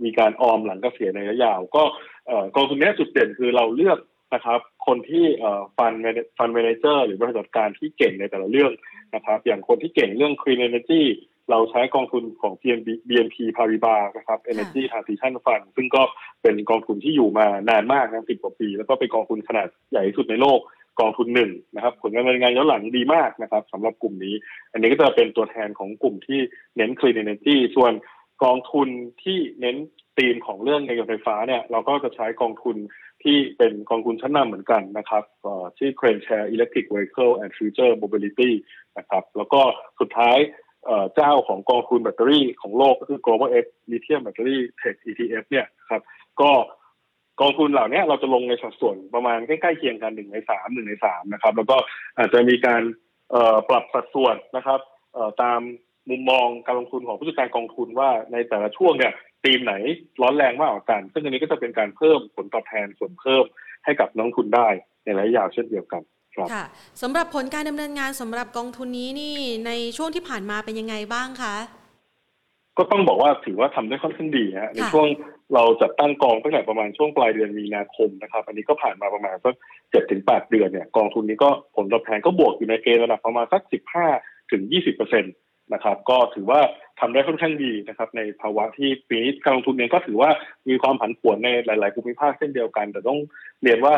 [0.04, 1.84] มีการออมหลังเกษียณในระยะยาว ก็
[2.56, 4.00] กองทุนนี้จุดเด่นคือเราเลือก
[4.34, 5.26] นะครับ คนที่
[5.78, 5.94] ฟัน
[6.38, 8.72] ฟันเมนเจอร์หรือบริษัทการที่เก่งในแต่ละเรื่อง
[9.16, 11.04] นะครับ อย่างคนที่เก่งเรื่อง Clean Energy
[11.52, 16.02] เราใช้กองทุนของ BNP BNP Paribas นะครับ Energy Transition Fund ซึ่งก็
[16.42, 20.60] เป็นกองทุนที่อยู่มานานมากนะสิบกว่าปี แล้วก็เป็นกองทุนขนาดใหญ่ที่สุดในโลก
[21.00, 24.36] กองทุนหนึ่งนะครับ ผลการดำเนินงานย้อนหลังดีมากนะครับสำหรับกลุ่มนี้
[24.72, 26.40] อันนี้ก็จะเป็นตัวแทนของกลุ่มที่
[26.76, 27.94] เน้น Clean Energy ส่วน
[28.44, 28.90] กองทุน
[29.24, 29.78] ที่เน้น
[30.18, 32.78] ธีมของเรื่องยานไฟฟ้าเนี่ยเราก็จะใช้กองทุน
[33.24, 35.24] ที่เป็นกองทุนชั้นนำเหมือนกันนะครับ
[35.78, 38.52] ชื่อ Crane Share Electric Vehicle and Future Mobility
[38.98, 39.62] นะครับแล้วก็
[40.00, 40.38] สุดท้าย
[41.16, 46.02] เจ้าของกองทุนแบตเตอรี่ของโลกก็คือ Global X Lithium Battery Tech ETF เนี่ยครับ
[46.42, 46.52] ก็
[47.42, 51.78] กองทุนเหล่านี้เราจะลงในสัดส่วนประมาณใกล้ๆเคียงกันหนึ่งในสามหนึ่งในสามนะครับ แล้วก็
[52.18, 52.82] อาจจะมีการ
[53.70, 54.80] ปรับสัดส่วนนะครับ
[55.42, 55.60] ตาม
[56.10, 59.74] มุมมองการลงทุนของผู้จัดการกองทุนว่าในแต่ละช่วงเนี่ยธีมไหน
[60.22, 63.44] ร้อนแรงมากกว่ากัน ซึ่งอันนี้ก็จะเป็นการเพิ่มผลตอบแทนส่วนเพิ่ม
[63.86, 64.68] ให้กับนักทุนได้
[65.04, 66.02] ในระยะยาวเช่นเดียวกัน
[66.36, 66.66] ครับค่ะ
[67.02, 69.36] สำหรับผลการดำเนินงานสำหรับกองทุนนี้นี่
[69.68, 71.56] ในช่วงที่ผ่านมาเป็นยังไงบ้างคะ
[72.78, 75.08] ก็ต้องบอกว่าถือว่าทำได้ค่อนข้างดีฮะในช่วง
[75.54, 79.54] เราจัดตั้งกองตั้งแต่ประมาณช่วงปลายเดือนมีนาคมนะครับ อันนี้ก็ผ่านมาประมาณสัก
[79.92, 84.08] เจ็ดถึงแปดเดือนเนี่ยกองทุนนี้ก็ผลตอบแทนก็บวกอยู่ในเกณฑ์ระดับประมาณสักสิบห้า
[84.52, 85.28] ถึงยี่สิบเปอร์เซ็นต
[85.74, 86.60] นะครับ ก็ถือว่า
[87.00, 90.30] ทำได้ค่อนข้างดีนะครับ ในภาวะที่ปีนี้การลงทุนเองก็ถือว่า
[90.70, 93.20] มีความผันผวนในหลาย ๆ ภูมิภาคเช่นเดียวกัน แต่ต้อง
[93.64, 93.96] เรียนว่า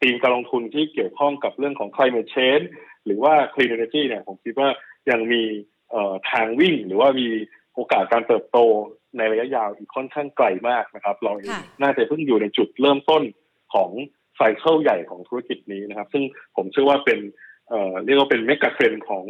[0.00, 2.66] ธีมการลงทุนที่เกี่ยวข้องกับเรื่องของ climate change
[3.04, 4.68] หรือว่า clean energy เนี่ยผมคิดว่า
[5.10, 5.42] ยังมี
[6.30, 7.28] ทางวิ่งหรือว่ามี
[7.74, 8.58] โอกาสการเติบโต
[9.18, 13.22] ในระยะยาวอีกค่อนข้างไกลมากนะครับ เราเองน่าจะเพิ่งอยู่ในจุดเริ่มต้น
[13.74, 13.90] ของ
[14.36, 16.24] ไซเคิลใหญ่ของธุรกิจนี้นะครับ ซึ่ง
[16.56, 17.18] ผมเชื่อว่าเป็น
[18.04, 19.24] เรียกว่าเป็นเมกะเทรนของ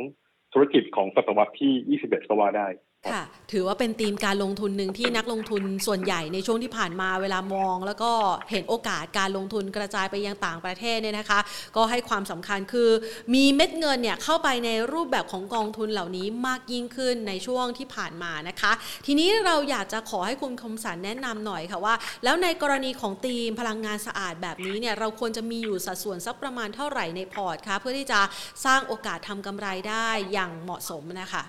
[0.52, 2.68] ธุรกิจของศตวรรษที่ 21 ก็ว่าได้
[3.10, 8.10] ค่ะถือว่าเป็นธีมการลงทุนหนึ่งที่นักลงทุนส่วนใหญ่ในช่วงที่ผ่านมาเวลามอง แล้วก็
[8.50, 11.40] เห็นโอกาสการลงทุนกระจายไปยังต่างประเทศเนี่ยนะคะ
[11.76, 12.90] ก็ให้ความสำคัญคือ
[13.34, 18.72] มีเม็ดเงินเนี่ยเข้าไปในรูปแบบของกองทุนเหล่านี้มากยิ่งขึ้นในช่วงที่ผ่านมานะคะ
[19.06, 28.20] ทีนี้เราอยากจะขอให้คุณคมสันแนะนำหน่อยค่ะว่า แล้วในกรณีของธีมพลังงานสะอาดแบบนี้เนี่ยเราควรจะมีอยู่สัดส่วนสักประมาณเท่าไหร่ในพอร์ตคะเพื่อที่จะ
[28.64, 31.44] สร้างโอกาสทำกำไรได้อย่างเหมาะสมนะคะ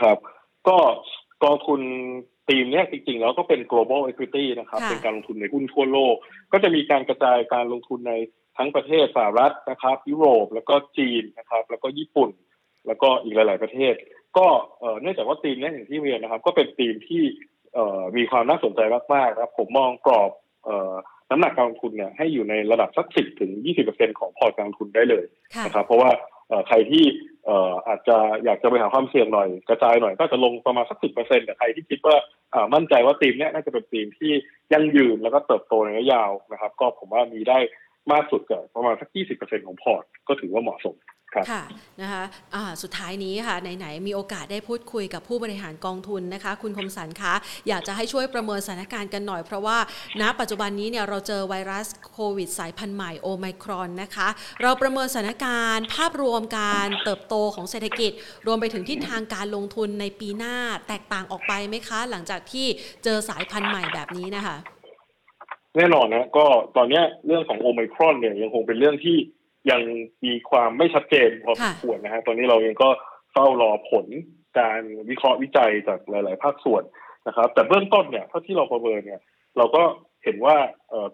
[0.00, 0.78] ครับ ก็
[1.44, 1.80] กองทุน
[2.48, 6.14] ทีมเนี้ยจริงๆแล้วก็เป็น global equity นะครับ เป็นการลงทุนในหุ้นทั่วโลก
[6.52, 8.12] ก็จะมีการกระจายการลงทุนใน
[8.56, 12.30] ทั้งประเทศสหรัฐนะครับ ยุโรปแล้วก็จีนนะครับ แล้วก็ญี่ปุ่น
[12.86, 13.94] แล้วก็อีกหลาย ๆประเทศ
[14.36, 14.46] ก็
[15.00, 17.22] เนื่องจากว่าทีมนี้อย่างที่เรียนนะครับ ก็เป็นทีมที่
[18.16, 18.80] มีความน่าสนใจ
[19.14, 20.30] มากๆนะครับ ผมมองกรอบ
[21.30, 25.24] น้ำหนักการลงทุนเนี่ยให้อยู่ในระดับสักสิบถึงยี่สิบเปอร์เซ็นของพอร์ตการลงทุนได้เลย
[25.64, 26.10] นะครับ เพราะว่า
[26.68, 27.04] ใครที่
[27.88, 32.16] อาจจะอยากจะไปหาความเสี่ยงหน่อยกระจายหน่อยก็จะลงประมาณสักสิบเปอร์เซ็นต์แต่ใครที่คิดว่า
[32.74, 34.32] มั่นใจว่าทีมนี้น่าจะเป็นทีมที่
[34.72, 37.58] ยั่งยืนแล้วก็เติบโตในระยะยาวนะครับ ก็ผมว่ามีได้
[38.12, 40.96] มากสุดเกิดประมาณสักยี่สิบเปอร์เซ็นต์ของพอร์ตก็ถือว่าเหมาะสม
[41.50, 41.62] ค่ะ
[42.02, 47.34] นะคะะสุดท้ายนี้ค่ะไหนๆมีโอกาสได้พูดคุยกับผู้บริหารกองทุนนะคะ คุณคมสันคะ
[47.68, 49.78] อยากจะให้ช่วยประเมินสถานการณ์กันหน่อย เพราะว่า
[50.20, 54.28] ณปัจจุบันนี้เนี่ยเราเจอไวรัสโควิดสายพันธุ์ใหม่โอไมครอนนะคะ
[54.62, 58.12] เราประเมินสถานการณ์ ภาพรวมการเติบโตของเศรษฐกิจ
[58.46, 60.56] รวมไปถึงทิศทางการลงทุนในปีหน้า
[60.88, 62.66] แตกต่างออกไปไหมคะ หลังจากที่
[63.04, 64.56] เจอสายพันธุ์ใหม่แบบนี้นะคะ
[65.76, 69.16] แน่นอนนะก็ตอนนี้เรื่องของโอไมครอนเนี่ยยังคงเป็นเรื่องที่
[69.70, 69.82] ยัง
[70.24, 72.88] มีความไม่ชัดเจนพอสมควรนะฮะตอนนี้เราเองก็
[73.32, 74.06] เฝ้ารอผล
[74.58, 76.82] การวิเคราะห์วิจัยจากหลาย ๆ ภาคส่วน
[77.26, 79.20] นะครับ แต่เบื้องต้นเนี่ยเท่าที่เราประเมินเนี่ย
[79.56, 79.82] เราก็
[80.24, 80.56] เห็นว่า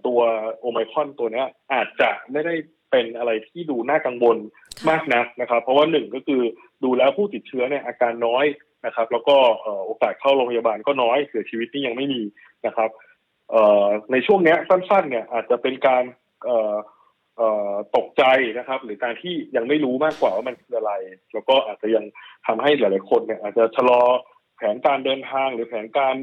[0.06, 0.20] ตัว
[0.60, 2.54] โอไมคอนตัวนี้อาจจะไม่ได้
[2.90, 4.36] เป็นอะไรที่ดูน่ากังวล
[4.90, 6.42] มากนักนะครับ เพราะว่าหนึ่งก็คือ
[6.84, 8.44] ดูแล้วผู้ติดเชื้อเนี่ยอาการน้อย
[8.86, 9.36] นะครับ แล้วก็
[9.86, 12.22] โอกาสเข้าโรงพยาบาลก็น้อยเสียชีวิตนี่ยังไม่มี
[12.66, 12.90] นะครับ
[14.12, 16.04] ในช่วงนี้สั้น ๆ เนี่ยอาจจะเป็นการ
[17.96, 18.22] ตกใจ
[18.58, 20.92] นะครับ หรือการที่ยังไม่รู้มากกว่าว่ามันคืออะไร
[21.32, 22.04] แล้วก็อาจจะยัง
[22.46, 24.00] ทำให้หลาย ๆ คนเนี่ยอาจจะชะลอ
[24.56, 26.16] แผนการเดินทางหรือแผนการ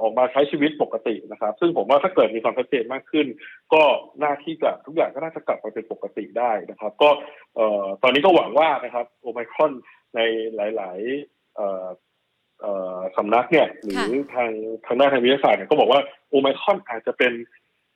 [0.00, 3.26] ออกมาใช้ชีวิตปกตินะครับ ซึ่งผมว่าถ้าเกิดมีความชัดเจนมากขึ้น
[3.74, 3.82] ก็
[4.20, 7.10] หน้าที่จะทุกอย่างก็น่าจะกลับมาเป็นปกติได้นะครับ ก็
[8.02, 9.72] ตอนนี้ก็หวังว่านะครับโอไมครอน
[10.16, 10.20] ใน
[10.56, 10.98] หลาย
[11.88, 14.50] ๆสำนักเนี่ยหรือทาง
[14.86, 17.32] ทางด้านทางวิทยาศาสตร์เนี่ยก็บอกว่าโอไมครอนอาจจะเป็น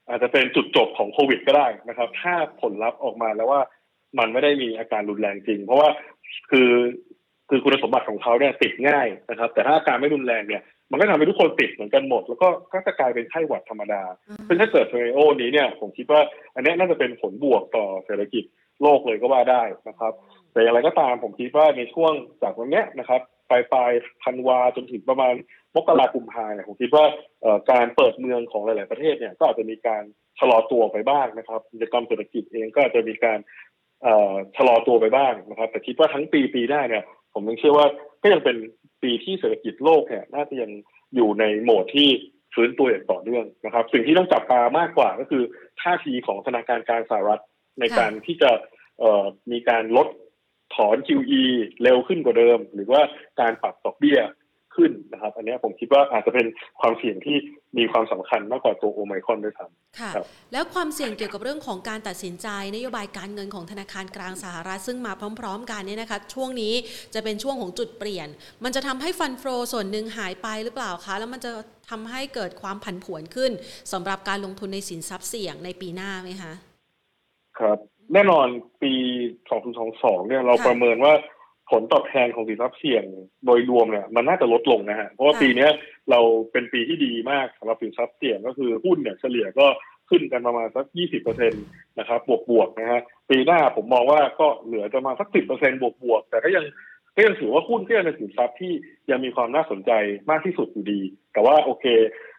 [0.09, 3.61] อาจจะเป็นจุดจบของโควิดก็ได้นะครับ ถ้าผลลัพธ์ออกมาแล้วว่า
[4.19, 5.89] มันไม่ได้มีอาการรุนแรงจริง เพราะว่า
[6.51, 6.71] คือ
[7.49, 14.03] คือคุณสมบัติของเขาเนี่ยติดง่ายนะครับ แต่ถ้าอาการไม่รุนแรงเนี่ย มันก็ทำให้ทุกคนติดเหมือนกันหมด แล้วก็ก็จะกลายเป็นไข้หวัดธรรมดา
[14.47, 16.21] ซึ่งถ้าเกิดเซเนโอนี้เนี่ย ผมคิดว่า
[16.55, 18.45] อันนี้น่าจะเป็นผลบวกต่อเศรษฐกิจ
[18.83, 20.13] โลกเลยก็ว่าได้นะครับ
[20.53, 23.93] แต่อย่างไรก็ตามผมคิดว่าในช่วงจากวันนี้นะครับ ปลายปลาย
[24.25, 25.35] ธันวาจนถึงประมาณ
[25.77, 27.05] มกราคมพาเนี่ยผมคิดว่า
[27.71, 30.03] การเปิดเมืองของหลาย ๆ ประเทศเนี่ยก็อาจจะมีการ
[30.39, 33.39] ชะลอตัวไปบ้างนะครับกิจกรรมเศรษฐกิจเองก็อาจจะมีการ
[34.57, 37.05] ชะลอตัวไปบ้างนะครับ แต่คิดว่าทั้งปีปีหน้าเนี่ย
[37.35, 37.87] ผมยังเชื่อว่า
[38.23, 38.57] ก็ยังเป็น
[39.03, 40.71] ปีที่เศรษฐกิจโลกเนี่ยน่าจะยัง
[41.15, 42.09] อยู่ในโหมดที่
[42.55, 45.43] ฟื้นตัวอย่างต่อเนื่องนะครับ สิ่งที่ต้องจับตามากกว่าก็คือ
[45.83, 47.43] ท่าทีของธนาคารกลางสหรัฐ
[47.81, 48.51] ในการที่จะ
[49.53, 50.09] มีการลด
[50.75, 51.43] ถอน QE
[51.83, 53.01] เร็วขึ้นกว่าเดิม หรือว่า
[53.41, 54.21] การปรับดอกเบี้ย
[54.77, 56.47] ขึ้นนะครับ อันนี้ผมคิดว่าอาจจะเป็น
[56.81, 57.37] ความเสี่ยงที่
[57.79, 60.13] มีความสำคัญมากกว่าตัวโอไมคอนด้วยซ้ำค่ะ
[60.53, 66.75] แล้วความเสี่ยงเกี่ยวกับเรื่องของการตัดสินใจ นโยบายการเงินของธนาคารกลางสหรัฐซึ่งมาพร้อม ๆ กันเนี่ยนะคะ ช่วงนี้
[67.15, 68.29] จะเป็นช่วงของจุดเปลี่ยน
[68.65, 71.51] มันจะทำให้ฟันโฟส่วนหนึ่งหายไปหรือเปล่าคะ แล้วมันจะ
[71.91, 73.53] ทำให้เกิดความผันผวนขึ้น
[73.93, 76.53] สำหรับการลงทุนในสินทรัพย์เสี่ยงในปีหน้าไหมคะ
[77.59, 77.79] ครับ
[78.13, 78.47] แน่นอน
[78.83, 78.93] ปี
[79.61, 81.15] 2022 เนี่ยเราประเมินว่า
[81.71, 83.05] ผลตอบแทนของสินทรัพย์เสี่ยง
[83.47, 85.69] โดยรวมเนี่ยมันน่าจะลดลงนะฮะเพราะว่าปีนี้
[86.11, 86.21] เรา
[86.53, 89.67] เป็นปีที่ดีมากสำหรับสินทรัพย์เสี่ยงก็คือหุ้นเนี่ยเฉลี่ยก็
[90.11, 91.65] ขึ้นกันประมาณสัก 20เปอร์เซ็นต์
[91.99, 96.65] นะครับบวกบวกนะฮะปีหน้าผมมองว่าก็เหลือจะมาสัก 10เปอร์เซ็นต์บวกบวกแต่ก็ยัง
[97.17, 98.73] ก็ยังถือว่าหุ้นก็ยังเป็นสินทรัพย์ที่
[99.11, 99.93] ยังมีความน่าสนใจ
[100.31, 101.01] มากที่สุดอยู่ดี
[101.33, 101.85] แต่ว่าโอเค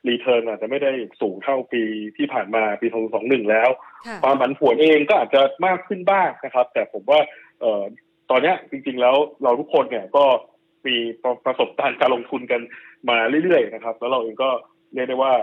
[0.08, 1.84] รีเทิร์นอาจจะไม่ได้สูงเท่าปี
[2.18, 2.88] ที่ผ่านมาปี
[3.20, 3.70] 2021 แล้ว
[4.24, 7.20] ความผันผวนเองก็อาจจะมากขึ้นบ้างนะครับ แต่ผมว่า
[7.60, 7.84] เอ่อ
[8.30, 10.26] ตอนนี้จริง ๆ แล้วเราทุกคนเนี่ยก็
[10.88, 10.96] มี
[11.46, 12.62] ประสบการณ์การลงทุนกัน
[13.10, 14.50] มาเรื่อยๆนะครับ แล้วเราเองก็
[14.94, 15.34] เรียกได้ว่า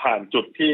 [0.00, 0.70] ผ่านจุดที่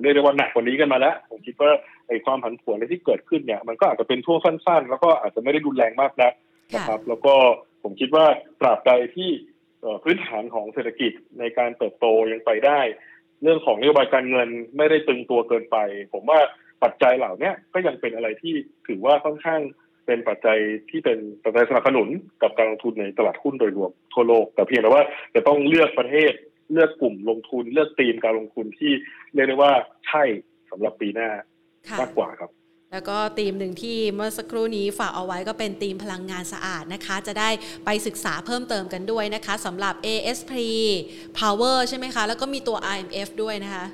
[0.00, 1.70] เรียกได้ว่าหนักกว่านี้กันมาแล้ว ผมคิดว่า
[2.08, 6.32] ไอ้ความผันผวนที่เกิดขึ้นเนี่ยมันก็อาจจะเป็นช่วงสั้นๆ แล้วก็อาจจะไม่ได้รุนแรงมากนัก
[6.74, 7.34] นะครับแล้วก็
[7.82, 8.26] ผมคิดว่า
[8.60, 9.30] ตราบใดที่
[10.04, 12.80] พื้นฐานของเศรษฐกิจในการเติบโตยังไปได้
[13.42, 15.76] เรื่องของนโยบายการเงินไม่ได้ตึงตัวเกินไป
[16.12, 16.40] ผมว่า
[16.82, 18.54] ปัจจัยเหล่านี้ก็ยังเป็นอะไรที่
[18.88, 19.60] ถือว่าค่อนข้าง
[20.06, 20.58] เป็นปัจจัย
[20.90, 22.08] ที่เป็นปัจจัยสนับสนุน
[22.42, 25.04] กับการลงทุนในตลาดหุ้นโดยรวมทั่วโลก แต่เพียงแต่ว่า
[25.34, 26.32] จะต้องเลือกประเทศ
[26.72, 28.92] เลือกกลุ่มลงทุน เลือกธีมการลงทุนที่
[29.34, 29.72] เรียกได้ว่า
[30.06, 30.22] ใช่
[30.70, 31.30] สำหรับปีหน้า
[32.00, 32.50] มากกว่าครับ
[32.92, 37.50] แล้วก็ธีมหนึ่งที่เมื่อสักครู่นี้ฝากเอาไว้ก็เป็นธีมพลังงานสะอาดนะคะ จะได้
[37.84, 40.52] ไปศึกษาเพิ่มเติมกันด้วยนะคะสำหรับ ASP
[41.38, 43.84] Power ใช่ไหมคะ แล้วก็มีตัว IMF ด้วยนะคะ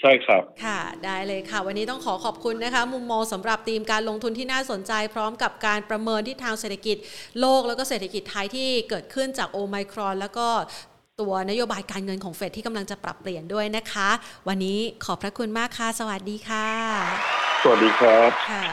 [0.00, 6.96] ใช่ครับ ค่ะ ได้เลยค่ะ วันนี้ต้องขอขอบคุณนะคะ มุมมองสำหรับธีมการลงทุนที่น่าสนใจ พร้อมกับการประเมินที่ทางเศรษฐกิจ
[7.40, 10.48] โลกแล้วก็เศรษฐกิจไทยที่เกิดขึ้นจากโอไมครอน แล้วก็
[11.22, 14.08] ตัวนโยบายการเงินของเฟดที่กำลังจะปรับเปลี่ยนด้วยนะคะ
[14.48, 16.68] วันนี้ขอบพระคุณมากค่ะ สวัสดีค่ะ
[17.62, 18.64] สวัสดีครับค่ะ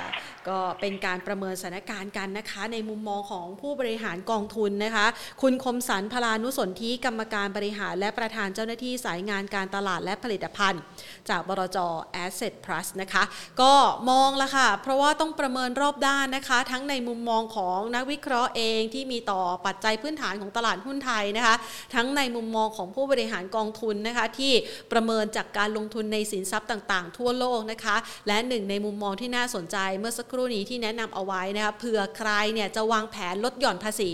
[0.50, 5.08] ก็เป็นการประเมินสถานการณ์กันนะคะ ในมุมมองของผู้บริหารกองทุนนะคะ
[5.42, 10.82] คุณคมสันพลานุสนธิกรรมการบริหารและประธานเจ้าหน้าที่สายงานการตลาดและผลิตภัณฑ์
[11.30, 11.78] จากบรจ
[12.24, 13.24] Asset Plus นะคะ
[13.62, 13.74] ก็
[14.10, 21.56] มองละค่ะ เพราะว่าต้องประเมินรอบด้านนะคะ ทั้งในมุมมองของนักวิเคราะห์เองที่มีต่อปัจจัยพื้นฐานของตลาดหุ้นไทยนะคะ
[21.96, 24.54] ทั้งในมุมมองของผู้บริหารกองทุนนะคะ ที่
[24.92, 27.96] ประเมินจากการลงทุนในสินทรัพย์ต่าง ๆ ทั่วโลกนะคะ
[28.28, 34.12] และหนึ่งในมุมมองที่น่าสนใจเมื่อสักครู่รูนี้ที่แนะนำเอาไว้นะคะเผื่อใครเนี่ยจะวางแผนลดหย่อนภาษี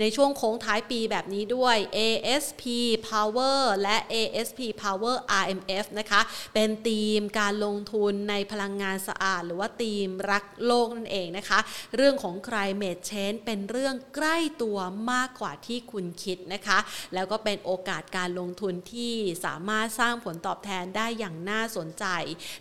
[0.00, 2.62] ในช่วงโค้งท้ายปีแบบนี้ด้วย ASP
[3.08, 6.20] Power และ ASP Power RMF นะคะ
[6.54, 11.58] เป็นธีมการลงทุนในพลังงานสะอาด หรือว่าธีมรักโลกนั่นเองนะคะ
[11.96, 14.78] เรื่องของ climate change เป็นเรื่องใกล้ตัว
[15.12, 16.78] มากกว่าที่คุณคิดนะคะ
[17.14, 19.14] แล้วก็เป็นโอกาสการลงทุนที่
[19.44, 22.04] สามารถสร้างผลตอบแทนได้อย่างน่าสนใจ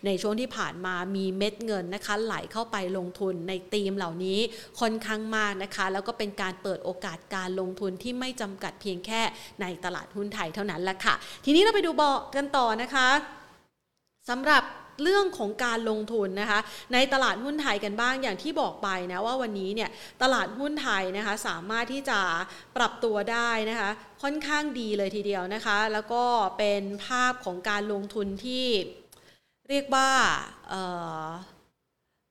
[0.05, 4.39] ในช่วงที่ผ่านมามีเม็ดเงินนะคะไหลเข้าไปลงทุนในธีมเหล่านี้
[4.79, 9.21] ค่อนข้างมากนะคะ แล้วก็เป็นการเปิดโอกาสการลงทุนที่ไม่จำกัดเพียงแค่
[9.61, 13.09] ในตลาดหุ้นไทยเท่านั้นละค่ะ ทีนี้เราไปดูบอกกันต่อนะคะ
[14.29, 14.63] สำหรับ
[15.03, 16.59] เรื่องของการลงทุนนะคะ
[16.93, 19.89] ในตลาดหุ้นไทยกันบ้างอย่างที่บอกไปนะว่าวันนี้เนี่ย
[20.21, 22.19] ตลาดหุ้นไทยนะคะสามารถที่จะ
[22.77, 23.89] ปรับตัวได้นะคะ
[24.23, 26.23] ค่อนข้างดีเลยทีเดียวนะคะ แล้วก็
[26.57, 28.67] เป็นภาพของการลงทุนที่
[29.69, 30.09] เรียกว่า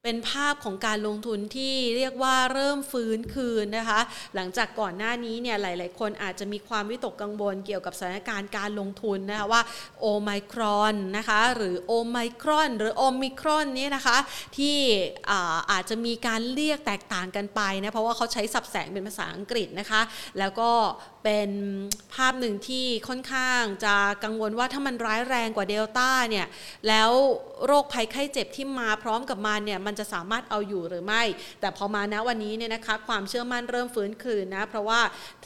[0.09, 4.01] เป็นภาพของการลงทุนที่เรียกว่าเริ่มฟื้นคืนนะคะ
[4.35, 9.63] หลังจากก่อนหน้านี้เนี่ยหลาย ๆ คนอาจจะมีความวิตกกังวลเกี่ยวกับสถานการณ์การลงทุนนะคะว่า
[10.01, 14.19] โอไมครอนนะคะหรือโอไมครอนหรือโอมิครอนนี่นะคะ
[14.57, 14.77] ที่
[15.31, 20.01] อาอาจจะมีการเรียกแตกต่างกันไปนะเพราะว่าเขาใช้สับแสงเป็นภาษาอังกฤษนะคะ
[20.39, 20.71] แล้วก็
[21.27, 21.53] เป็น
[22.15, 26.47] ภาพหนึ่งที่ค่อนข้างจะกังวลว่าถ้ามันร้ายแรงกว่าเดลต้าเนี่ย
[26.89, 27.11] แล้ว
[27.67, 31.23] โรคภัยไข้เจ็บที่มาพร้อมกับมันเนี่ยมันจะสามารถเอาอยู่หรือไม่
[31.61, 35.01] แต่พอมาณวันนี้เนี่ยนะคะความเชื่อมั่นเริ่มฟื้นคืนนะเพราะว่า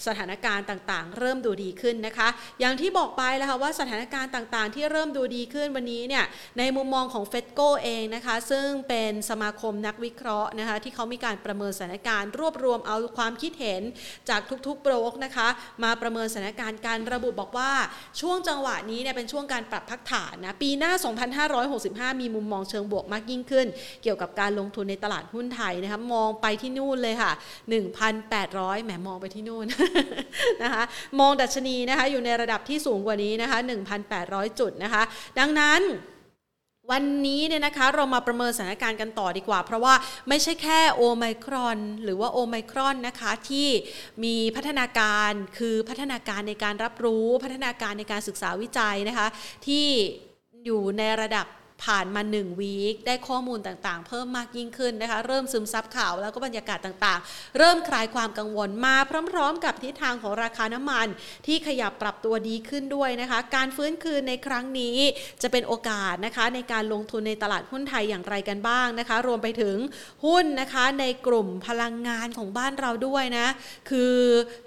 [0.07, 2.29] สถานการณ์ต่างๆ เริ่มดูดีขึ้นนะคะ
[2.61, 6.25] อย่างที่บอกไปแล้วค่ะว่าสถานการณ์ต่างๆ ที่เริ่มดูดีขึ้นวันนี้เนี่ย
[6.59, 13.83] ในมุมมองของเฟดโกเองนะคะซึ่งเป็นสมาคมนักวิเคราะห์นะคะที่เขามีการประเมินสถานการณ์รวบรวมเอาความคิดเห็น
[14.29, 15.49] จากทุกๆโบรกนะคะ
[15.85, 17.73] มาประเมินสถานการณ์การระบุบอกว่า
[18.21, 20.93] ช่วงจังหวะนี้เนี่ยเป็นช่วงการปรับพักฐานนะปีหน้า
[21.57, 23.67] 2565 มีมุมมองเชิงบวกมากยิ่งขึ้น
[24.03, 27.33] เกี่ยวกับการลงทุนในตลาดหุ้นไทยนะคะมองไปที่นู่นเลยค่ะ
[28.09, 29.65] 1,800แหมมองไปที่นู่น
[30.63, 30.83] นะคะ
[31.21, 33.59] มองดัชนีนะคะอยู่ในระดับที่สูงกว่านี้นะคะ
[34.09, 35.03] 1,800 จุดนะคะ
[35.39, 35.83] ดังนั้น
[36.91, 39.95] วันนี้เนี่ยนะคะเรามาประเมินสถานการณ์กันต่อดีกว่า เพราะว่า
[40.29, 43.69] ไม่ใช่แค่โอไมครอน หรือว่าโอไมครอนนะคะที่
[44.25, 49.29] มีพัฒนาการคือพัฒนาการในการรับรู้ พัฒนาการในการศึกษาวิจัยนะคะ
[49.67, 49.87] ที่
[50.67, 51.47] อยู่ในระดับ
[51.85, 58.97] ผ่านมา1วีคได้ข้อมูลต่างๆ เพิ่มมากยิ่งขึ้นนะคะ เริ่มซึมซับข่าวแล้วก็บรรยากาศต่างๆ เริ่มคลายความกังวลมา
[59.33, 61.07] พร้อมๆ กับทิศทางของราคาน้ำมัน
[61.47, 64.97] ที่ขยับปรับตัวดีขึ้นด้วยนะคะ การฟื้นคืนในครั้งนี้
[65.43, 69.77] จะเป็นโอกาสนะคะในการลงทุนในตลาดหุ้นไทยอย่างไรกันบ้างนะคะ รวมไปถึง
[70.25, 73.47] หุ้นนะคะในกลุ่มพลังงานของบ้านเราด้วยนะ
[73.91, 74.15] คือ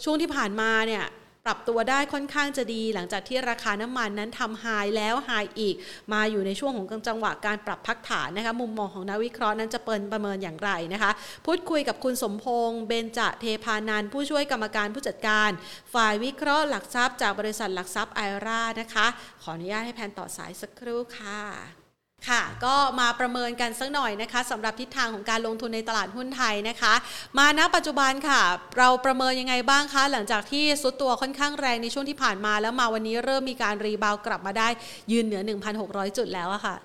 [0.04, 1.06] ช่วงที่ผ่านมาเนี่ย
[1.47, 4.65] ปรับตัวได้ค่อนข้างจะดี หลังจากที่ราคาน้ำมันนั้นทำไฮ
[4.97, 5.29] แล้วไฮ
[5.60, 5.75] อีก
[6.13, 11.12] มาอยู่ในช่วงของจังหวะการปรับพักฐานนะคะ มุมมองของนักวิเคราะห์นั้นจะเปิดประเมินอย่างไรนะคะ
[11.45, 15.49] พูดคุยกับคุณสมพงษ์เบญจเทพานันท์ผู้ช่วยกรรมการผู้จัดการ
[15.93, 19.08] ฝ่ายวิเคราะห์หลักทรัพย์จากบริษัทหลักทรัพย์ไอรานะคะ
[19.41, 21.83] ขออนุญาตให้แพนต่อสายสักครู่ค่ะ
[22.29, 26.93] ค่ะก็มาประเมินกันสักหน่อยนะคะสำหรับทิศทางของการลงทุนในตลาดหุ้นไทยนะคะ
[27.38, 28.41] มาณปัจจุบันค่ะ
[28.77, 34.67] เราประเมินยังไงบ้างคะหลังจากที่ซุดตัวค่อนข้างแรงในช่วงที่ผ่านมาแล้วมาวันนี้เริ่มมีการรีบาวกลับมาได้
[35.12, 35.41] ยืนเหนือ
[35.79, 36.75] 1,600 จุดแล้วอะค่ะ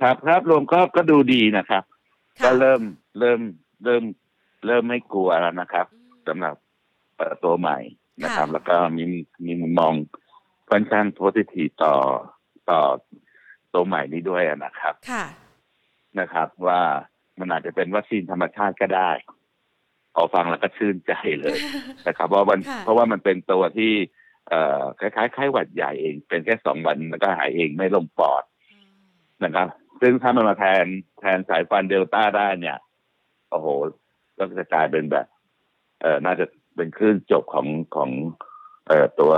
[0.00, 1.82] ครับครับรวมก็ก็ดูดีนะครับ
[2.40, 2.80] ค่ะก็เริ่ม
[3.18, 3.40] เริ่ม
[3.84, 4.02] เริ่ม
[4.66, 5.86] เริ่มไม่กลัวแล้วนะครับ
[6.28, 6.54] สำหรับ
[7.16, 7.78] เอ่อตัวใหม่
[8.24, 9.04] นะครับ แล้วก็มี
[9.44, 9.92] มีมุมมอง
[10.70, 11.94] ค่อนข้างโพสิทีต่อ
[12.70, 12.80] ต่อ
[13.74, 15.24] ตัวใหม่นี้ด้วยนะครับค่ะ
[16.20, 16.80] นะครับ ว่า
[17.40, 19.10] มันอาจจะเป็นวัคซีนธรรมชาติก็ได้
[20.14, 21.58] พอฟังแล้วก็ชื่นใจเลย
[22.06, 23.92] นะครับเพราะมันค่ะเพราะว่ามันเป็นตัวที่
[24.48, 28.44] เอ่อคล้ายๆไข้หวัดใหญ่เอง เป็นแค่สองวันแล้วก็หายเองไม่ลงปอด
[29.44, 29.66] นะครับ
[30.00, 30.84] ซึ่งถ้ามันมาแทน
[31.20, 32.78] แทนสายพันธุ์เดลต้าได้เนี่ย
[33.50, 33.68] โอ้โห
[34.38, 35.26] ก็จะกลายเป็นแบบ
[36.00, 36.44] เอ่อน่าจะ
[36.76, 38.10] เป็นคลื่นจบของของ
[38.88, 39.32] เอ่อตัว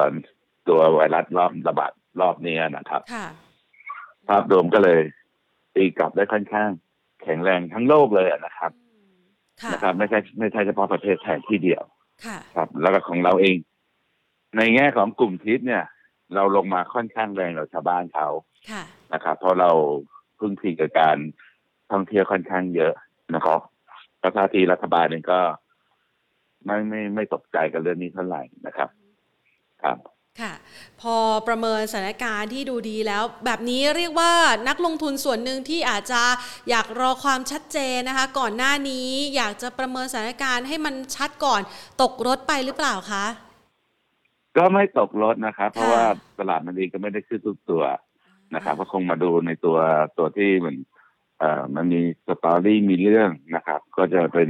[0.68, 3.26] ตัวไวรัสรอบระบาดรอบนี้นะครับค่ะ
[4.28, 5.00] ภาพรวมก็เลย
[5.74, 6.68] ตีกลับได้ค่อนข้าง
[7.22, 8.72] แข็งแรงทั้งโลกเลยนะครับ
[9.62, 11.84] ค่ะนะครับ ไม่ใช่ไม่ใช่เฉพาะประเทศไทยที่เดียว
[12.24, 13.56] ค่ะครับ แล้วก็ของเราเอง
[14.56, 15.84] ในแง่ของกลุ่มทิศเนี่ย
[16.34, 18.28] เราลงมาค่อนข้างแรงกว่าชาวบ้านเขา
[18.70, 18.82] ค่ะ
[19.12, 19.70] นะครับเพราะเรา
[20.38, 21.16] พึ่งพิงกับการ
[21.92, 22.92] ท่องเที่ยวค่อนข้างเยอะ
[23.34, 23.60] นะครับ
[24.20, 25.40] แล้วท่าทีรัฐบาลเองก็
[26.64, 28.88] ไม่ไม่ไม่ตกใจกับเรื่องนี้เท่าไหร่นะครับ
[29.82, 30.13] ครับค่ะ
[31.04, 34.32] พอประเมินสถานการณ์ที่ดูดีแล้ว แบบนี้เรียกว่า
[34.68, 36.22] นักลงทุนส่วนหนึ่งที่อาจจะ
[36.70, 41.60] อยากรอความชัดเจนนะคะ ก่อนหน้านี้อยากจะประเมินสถานการณ์ให้มันชัดก่อน
[42.02, 43.24] ตกรถไปหรือเปล่าคะ
[44.56, 46.04] ก็ไม่ตกรถนะครับ เพราะค่ะว่า
[46.38, 47.82] ตลาดมันเองก็ไม่ได้ขึ้นทุกตัว
[48.54, 49.78] นะครับก็คงมาดูในตัว
[50.18, 50.74] ตัวที่มัน
[51.38, 54.48] เอ่อมันมีสตอรี่มีเรื่องนะครับ ก็จะเป็น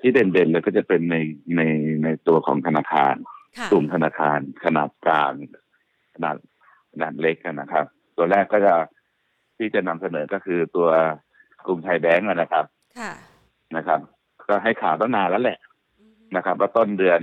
[0.00, 1.16] ที่เด่นๆเลยก็จะเป็นใน
[1.56, 1.62] ใน
[2.04, 3.14] ในตัวของธนาคาร
[3.58, 5.32] ค่ะกลุ่มธนาคารขนาดกลาง
[6.14, 6.36] ขนาด
[6.92, 7.84] ขนาดเล็กนะครับ
[8.16, 8.74] ตัวแรกก็จะ
[9.58, 10.88] ที่จะนำเสนอก็คือตัว
[11.66, 12.64] กรุงไทยแบงก์นะครับ
[12.98, 13.12] ค่ะ
[13.76, 14.00] นะครับ
[14.48, 15.58] ก็ให้ข่าวตั้งนานแล้วแหละ
[16.36, 17.20] นะครับว่าต้นเดือน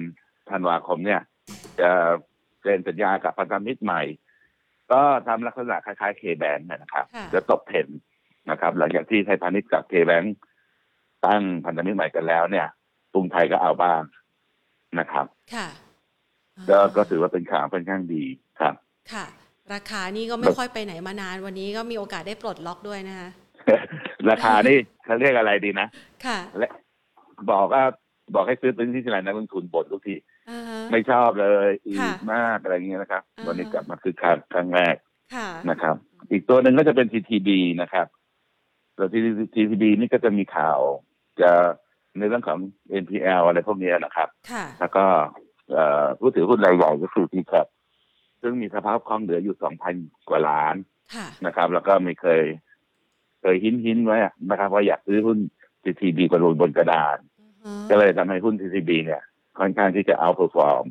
[0.50, 1.22] ธันวาคมเนี่ย
[1.80, 1.90] จะ
[2.62, 4.02] เซ็นสัญญากับพันธมิตรใหม่
[4.92, 8.00] ก็ทำลักษณะคล้ายๆเคแบงนะครับค่ะจะตกเทรนด์
[8.50, 10.24] นะครับ หลังจากที่ไทยพาณิชย์กับเคแบง
[11.26, 12.68] ตั้งพันธมิตรใหม่กันแล้วเนี่ย
[13.14, 14.02] กรุงไทยก็เอาบ้าง
[15.00, 15.26] นะครับ
[15.56, 15.68] ค่ะ
[16.70, 18.24] ก็ก็ถือว่าเป็นข่าวค่อนข้างดี
[18.60, 18.74] ครับ
[19.14, 19.26] ค่ะ
[19.74, 23.30] ราคานี่ก็ไม่ค่อยไปไหนมานาน วันนี้ก็มีโอกาสได้ปลดล็อกด้วยนะคะ
[24.30, 25.88] ราคานี่เขาเรียกอะไรดีนะ
[26.26, 26.68] ค่ะ และ
[27.52, 27.84] บอกว่า
[28.36, 30.16] บอกให้ซื้อเป็นที่ทีไรนักลงทุนบททุกที
[30.50, 34.96] อ่าฮะไม่ชอบเลยอีค่ะกมากอะไรอย่างเงี้ยนะครับอ่าฮะวันนี้กลับมาคือครั้งครั้งแรก
[35.36, 35.96] ค่ะนะครับ
[36.32, 37.50] อีกตัวหนึ่งก็จะเป็น TTB
[37.82, 38.08] นะครับ
[38.98, 39.08] ตัว
[39.56, 40.80] TTB นี่ก็จะมีข่าว
[41.42, 41.52] จะ
[42.18, 42.58] ในเรื่องของ
[43.04, 45.28] NPL อะไรพวกเนี้ยนะครับค่ะแล้วก็เอ่อ
[46.20, 47.68] ผู้ถือหุ้นรายใหญ่ก็คือ t c a p
[48.42, 49.56] ซึ่งมีสภาพคล่องเหลืออยู่
[49.92, 50.76] 2,000กว่าล้าน
[51.16, 52.44] ค่ะนะครับ แล้วก็มีเคย
[53.42, 55.38] เคยหินหินๆไว้อะนะครับว่าอยากซื้อหุ้น
[55.84, 59.22] TTB กระโดนบนกระดานอือก็ฮะเลยทำให้หุ้น TTB เนี่ย
[59.60, 60.86] ค่อนข้างที่จะเอาเ e อร์ฟอร์ม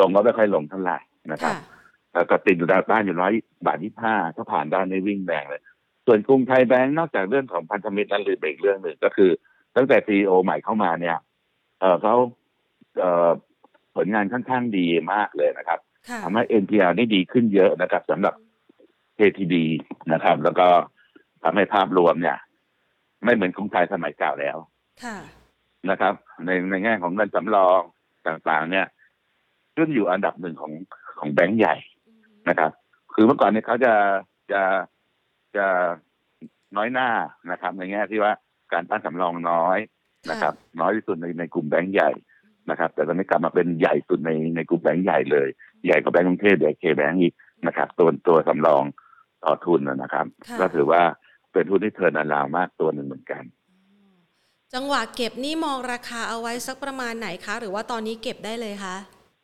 [0.00, 0.98] ลงก็ไม่ค่อยลงเท่าไหร่
[1.32, 1.76] นะครับค่ะ
[2.14, 3.32] แล้วก็ติดอยู่ด้านบ้านอยู่ร้อย
[3.66, 5.62] บาทยี่ห้าถ้าผ่านด้านนี้วิ่งแรงเลย
[6.06, 9.30] ส่วนกรุงไทยแบงก์นอกจากเรื่องของพันธมิตรนั้นหรืออีกเรื่องหนึ่งก็คือ
[9.76, 11.18] ตั้งแต่ซีโอใหม่เข้ามาเนี่ย
[11.80, 12.14] เออเขา
[12.98, 13.30] เอ่อ
[13.96, 15.78] ผลงานค่อนข้างดีมากเลยนะครับ
[16.08, 18.34] ค่ะทำให้ NPL นี่ดีขึ้นเยอะนะครับสำหรับ
[19.18, 19.54] KTB
[20.12, 20.68] นะครับ แล้วก็
[21.42, 22.36] ทำให้ภาพรวมเนี่ย
[23.24, 24.56] ไม่เหมือนกรุงไทยสมัยเก่าแล้ว
[25.04, 25.16] ค่ะ
[25.90, 26.14] นะครับ
[26.46, 27.80] ในในแง่ของเงินสำรอง
[28.26, 28.86] ต่างๆ เนี่ย
[29.76, 30.72] ขึ้นอยู่อันดับหนึ่งของ
[31.18, 31.76] ของแบงก์ใหญ่
[32.48, 32.70] นะครับ
[33.14, 33.94] คือเมื่อก่อนเนี่ยเขาจะ
[34.52, 34.62] จะ
[35.56, 35.66] จะ
[36.76, 37.10] น้อยหน้า
[37.50, 38.32] นะครับ ในแง่ที่ว่า
[38.72, 39.78] การตั้งสำรองน้อย
[40.30, 42.10] นะครับ น้อยที่สุดในในกลุ่มแบงก์ใหญ่
[42.70, 45.48] นะครับ แต่ตอนนี้กลับมาเป็นใหญ่สุดในในกลุ่มแบงก์ใหญ่เลย
[45.86, 47.34] ใหญ่กว่าแบงก์กรุงเทพใหญ่เคแบงก์อีก
[47.66, 48.84] นะครับ ตัวตัวสำรอง
[49.44, 51.02] ต่อทุนนะนะครับค่ะก็ถือว่า
[51.52, 53.42] เป็นทุนที่เทิร์นอาราวมากตัวหนึ่งเหมือนกัน
[54.74, 58.96] จังหวะเก็บนี่มองราคาเอาไว้สักประมาณไหนคะ หรือว่าตอนนี้เก็บได้เลยคะ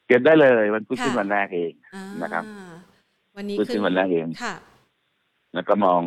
[0.08, 2.44] เก็บได้เลยวันพุธค่ะขึ้นวันแรกเองอ่านะครับ
[3.36, 4.54] วันนี้พุธขึ้นวันแรกเองค่ะ
[5.54, 6.00] แล้วก็มอง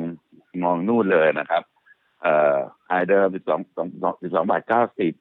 [0.63, 1.63] มองนู่นเลยนะครับ
[2.21, 2.55] เอ่อ
[2.87, 5.13] ไฮเดิมสิบสองสองสิบสองบาทเก้าสิบ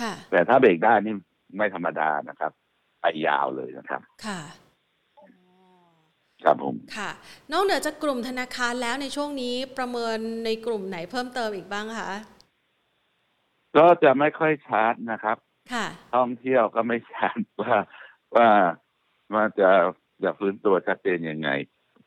[0.00, 1.14] ค่ะแต่ถ้าเบรกได้นี่
[1.56, 2.52] ไม่ธรรมดานะครับ
[3.00, 4.40] ไปยาวเลยนะครับ ค่ะ
[6.44, 7.10] ครับผมค่ะ
[7.52, 12.10] นอกเหนือจากกลุ่มธนาคารแล้วในช่วงนี้ประเมินในกลุ่มไหนเพิ่มเติมอีกบ้างคะ
[13.76, 15.36] ก็จะไม่ค่อยชัดนะครับ
[15.72, 17.76] ค่ะ ท่องเที่ยวก็ไม่ชัดว่า
[18.36, 18.48] ว่า
[19.34, 19.70] ว่าจะ
[20.24, 21.48] จะฟื้นตัวชัดเจนยังไง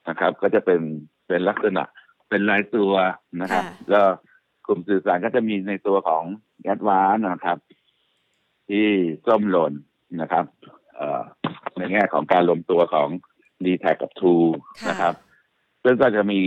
[0.07, 0.81] นะครับ ก็จะเป็น
[1.27, 1.83] เป็นลักษณะ
[2.29, 2.93] เป็นรายตัว
[3.41, 4.05] นะครับค่ะแล้ว
[4.67, 6.23] กลุ่มสื่อสารก็จะมีในตัวของ
[6.63, 7.57] แอดวานนะครับ
[8.69, 8.85] ที่
[9.27, 9.73] ส้มหล่น
[10.21, 10.45] นะครับ
[10.95, 11.21] เอ่อ
[11.77, 13.09] ในแง่ของการรวมตัวของ
[13.65, 14.35] ดีแทกับทู
[14.83, 15.13] ค่ะนะครับ
[15.83, 16.41] ซึ่งก็จะมี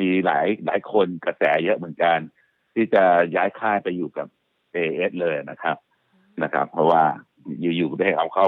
[0.00, 2.18] มีหลายหลายคนกระแสเยอะเหมือนกัน
[2.74, 3.04] ที่จะ
[3.36, 4.26] ย้ายค่ายไปอยู่กับ
[4.74, 5.76] AS เลยนะครับ
[6.42, 7.02] นะครับ เพราะว่า
[7.60, 8.46] อยู่ๆได้เอาเขา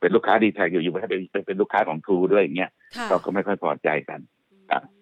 [0.00, 4.20] เป็นลูกค้าดีแทคอยู่ๆให้เป็นเป็นเป็นลูกค้าของ True ด้วยอย่างเงี้ยค่ะเราก็ไม่ค่อยพอใจกัน
[4.70, 4.96] ครับอื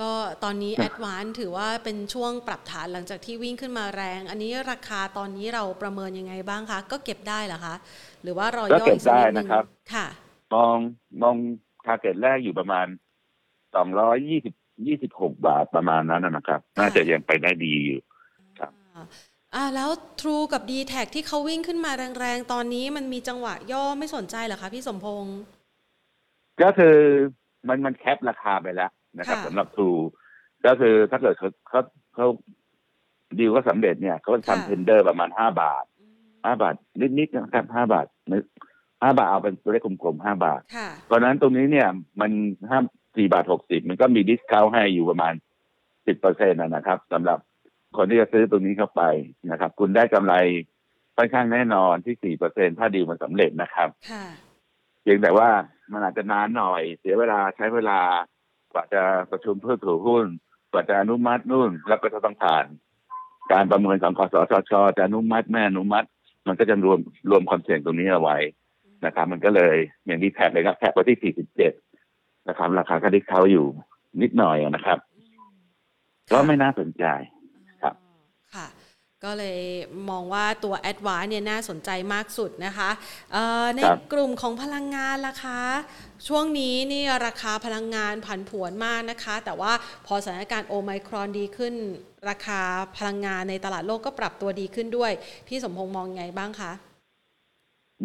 [0.00, 0.12] ก็
[0.44, 7.74] ตอนนี้ Advance ถือว่าเป็นช่วงปรับฐานหลังจากที่วิ่งขึ้นมาแรง อันนี้ราคาตอนนี้เราประเมินยังไงบ้างคะ ก็เก็บได้เหรอคะ
[8.22, 10.06] หรือว่ารอย่ออีกสักนิดนึงนะครับค่ะ
[10.54, 10.76] มอง
[11.22, 11.36] มอง
[11.86, 12.86] target แรกอยู่ประมาณ
[13.74, 14.54] สองร้อยยี่สิบ
[14.86, 18.00] ยี่สิบหกบาทประมาณนั้นนะนะครับ น่าจะยังไปได้ดีอยู่
[18.58, 19.04] ครับอ่า
[19.54, 25.36] อ่าแล้ว True กับ d t แทที่เขาวิ่งขึ้นมาแรงๆ ตอนนี้มันมีจังหวะย่อไม่สนใจเหรอคะพี่สมพงษ์
[26.62, 26.96] ก็คือ
[27.68, 29.88] มันมัน cap ราคาไปแล้ว นะครับค่ะสำหรับ True
[30.66, 31.80] ก็คือถ้าเกิดเขาเขา
[32.14, 32.26] เขา
[33.38, 35.84] ดีลก็สำเร็จเนี่ยเขาจะค่ะทำ tender ประมาณห้าบาท
[36.44, 36.74] ห้าบาท
[37.18, 38.06] นิดๆนะครับห้าบาท
[39.02, 41.88] ห้าบาทเอาเป็นตัวเลขกลมๆห้าบาทค่ะเพราะฉะนั้นตรงนี้เนี่ย
[42.20, 42.30] มัน
[42.68, 42.78] ห้า
[43.16, 45.34] สี่บาทหกสิบมันก็มี discount ให้อยู่ประมาณ
[46.06, 47.38] สิบเปอร์เซ็นต์นะครับสำหรับ
[47.96, 49.02] คนที่จะซื้อตรงนี้เข้าไป
[49.50, 50.34] นะครับ คุณได้กำไร
[51.16, 54.24] ค่อนข้างแน่นอนที่สี่เปอร์เซ็นถ้าดีลมันสำเร็จนะครับค่ะ
[55.02, 55.48] เพียงแต่ว่า
[55.92, 57.98] มันอาจจะนานหน่อย เสียเวลาใช้เวลา
[58.72, 60.26] กว่าจะประชุมเพื่อถือหุ้น
[60.72, 62.64] กว่าจะอนุมัตินู่น แล้วก็จะต้องผ่าน
[63.52, 64.34] การประเมินของคอส
[64.70, 66.06] ชจะอนุมัติแม่อนุมัติ
[66.46, 66.98] มันก็จะรวม
[67.30, 68.36] รวมความเสี่ยงตรงนี้เอาไว้
[69.06, 69.74] นะครับ มันก็เลย
[70.06, 71.34] อย่างนี้แทบเลยครับแท็กไปที่
[71.94, 73.66] 47 นะครับ ราคาก็ได้เขาอยู่
[74.22, 74.98] นิดหน่อยนะครับ
[76.32, 77.04] ก็ไม่น่าสนใจ
[79.24, 79.60] ก็เลย
[80.10, 82.90] มองว่าตัว a d v a n c e เนี่ยน่าสนใจมากสุดนะคะ
[83.32, 85.60] เอ่อในครับกลุ่มของพลังงานล่ะคะ
[86.28, 89.72] ช่วงนี้นี่ราคาพลังงานผันผวนมากนะคะ แต่ว่า
[90.06, 91.74] พอสถานการณ์โอไมครอนดีขึ้น
[92.28, 92.60] ราคา
[92.96, 95.12] พลังงานในตลาดโลกก็ปรับตัวดีขึ้นด้วย
[95.48, 96.72] พี่สมพงษ์มองไงบ้างคะ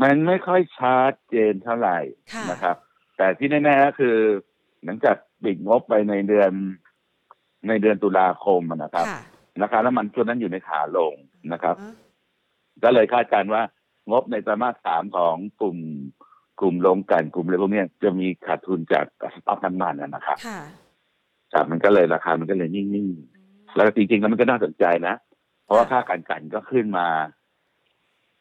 [0.01, 1.97] มันไม่ค่อยชัดเจนเท่าไหร่
[2.33, 2.75] ค่ะนะครับ
[3.17, 4.17] แต่ที่แน่ๆก็คือ
[4.83, 6.51] หลังจากปิดงบไปในเดือน
[7.67, 9.21] ในเดือนตุลาคมอะนะครับค่ะ
[9.63, 11.13] ราคาน้ำมันช่วงนั้นอยู่ในขาลง
[11.53, 11.95] นะครับอ่า
[12.83, 13.61] ก็เลยคาดการณ์ว่า
[14.11, 15.77] งบในไตรมาสสามของกลุ่ม
[16.59, 20.59] กลุ่มลงกลันกลุ่มอะไรพวกเนี้ยจะมีขาดทุนจากสต็อกน้ำมันอะนะครับค่ะ
[21.53, 25.15] ครับมันก็เลยราคามันก็เลยนิ่งๆ แล้วจริงๆแล้วมันก็น่าสนใจนะ
[25.63, 27.07] เพราะว่าค่าการกันก็ขึ้นมา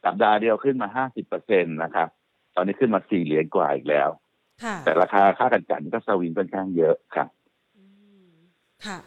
[0.05, 2.09] สัปดาห์เดียวขึ้นมาห้าสิบเปอร์เซ็นตนะครับ
[2.57, 4.09] ตอนนี้ขึ้นมาสี่เหรียญกว่าอีกแล้ว
[4.65, 7.36] ค่ะแต่ราคาค่ากันกันก็สวิงค่อนข้างเยอะครับอืม
[8.85, 8.99] ค่ะ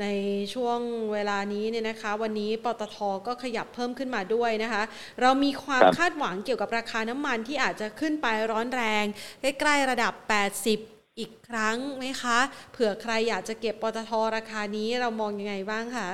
[0.00, 0.06] ใน
[0.54, 0.80] ช่วง
[1.12, 4.82] เวลานี้เนี่ยนะคะ วันนี้ปตทก็ขยับเพิ่มขึ้นมาด้วยนะคะ
[5.20, 9.04] เรามีความครับคาดหวังเกี่ยวกับราคาน้ำมันที่อาจจะขึ้นไปร้อนแรง
[9.40, 12.38] ใกล้ๆระดับ 80 อีกครั้งไหมคะ
[12.72, 16.08] เผื่อใครอยากจะเก็บปตทราคานี้เรามองยังไงบ้างคะ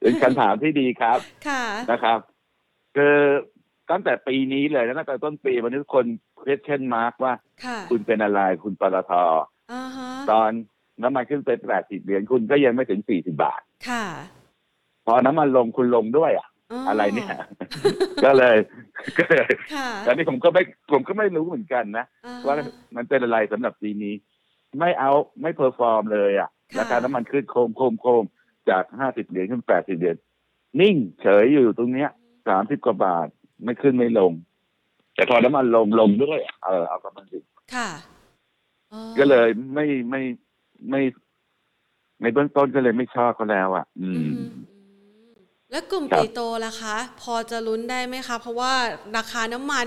[0.00, 1.18] เป็นคำถามที่ดีครับ
[1.48, 2.18] ค่ะนะครับ
[2.96, 3.16] คือ
[3.90, 6.06] ตั้งแต่ปีนี้เลยนะตั้งแต่ต้นปีวันนี้ทุกคน
[6.44, 9.12] เ u e s t i o n mark ว่าค่ะคุณเป็นอะไรคุณปตท
[9.72, 10.50] อ่าฮะตอน
[11.02, 14.04] น้ำมันขึ้นเป็นแปดสิบเหรียญคุณก็ยังไม่ถึงสี่สิบาท ค่ะ
[15.06, 16.48] พอน้ำมันลงคุณลงด้วยอะ
[16.88, 17.28] อะไรเนี่ย
[18.24, 18.56] ก็เลย
[19.18, 20.62] ก็เลยค่ะตอนนี้ผมก็ไม่
[20.92, 22.54] ผมก็ไม่รู้เหมือนกันนะอ่ฮะว่า
[22.96, 24.14] มันเป็นอะไรสำหรับปีนี้
[24.78, 25.10] ไม่เอา
[25.42, 28.24] ไม่ perform เลยอะค่ะราคาน้ำมันขึ้นโครมโครมโครม
[28.70, 30.16] จากห้าสิบเหรียญขึ้นแปดสิบเหรียญ
[30.80, 32.10] นิ่งเฉยอยู่ตรงเนี้ย
[32.48, 33.28] สามสิบกว่าบาท
[33.64, 34.32] ไม่ขึ้นไม่ลง
[35.14, 37.38] แต่พอน้ำมันลงลงด้วย เออเอากับมันสิ
[37.74, 37.88] ค่ะ
[38.92, 40.22] อ๋อก็เลยไม่ไม่
[40.88, 41.00] ไม่
[42.22, 44.52] ในเบื้องต้นก็เลยไม่ชอบเขาแล้วอะ อือืมมอืม
[45.72, 48.72] แล้วกลุ่มครับ petro ล่ะคะ พอจะลุ้นได้ไหมคะ เพราะว่า
[49.16, 49.86] ราคาน้ำมัน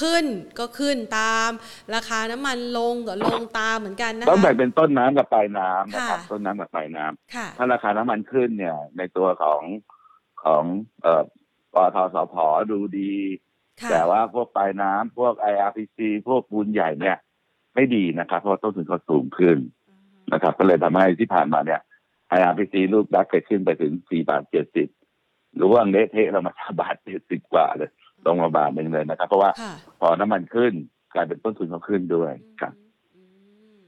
[0.00, 0.24] ขึ้น
[0.58, 1.50] ก็ขึ้นตาม
[1.94, 9.62] ราคาน้ำมันลงก็ลงตามเหมือนกันนะคะต้องแบ่งเป็นต้นน้ำกับปลายน้ำนะครับค่ะต้นน้ำกับปลายน้ำค่ะถ้าราคาน้ำมันขึ้นเนี่ย ในตัวของ
[10.44, 10.62] ของ
[11.02, 11.22] เอ่อ
[11.74, 12.34] ปตทสพ
[12.70, 13.14] ดูดี
[13.82, 17.16] ค่ะแต่ว่าพวกปลายน้ำพวก IRPC พวกปูนใหญ่เนี่ย
[17.74, 19.58] ไม่ดีนะครับ เพราะว่าต้นทุนเขาสูงขึ้น
[20.32, 21.80] นะครับ ก็เลยทำให้ที่ผ่านมาเนี่ย
[22.38, 24.42] IRPC ลูกดักเกิดขึ้นไปถึง4บาท
[24.98, 27.90] 70หรือว่าเละเทะเรามาบาท70กว่าเลย
[28.26, 30.72] ลงมาบาทหนึ่งเลยนะครับ เพราะว่าค่ะพอน้ำมันขึ้น
[31.14, 32.72] กลายเป็นต้นทุนเขาขึ้นด้วยครับ
[33.16, 33.22] อื
[33.78, 33.82] ม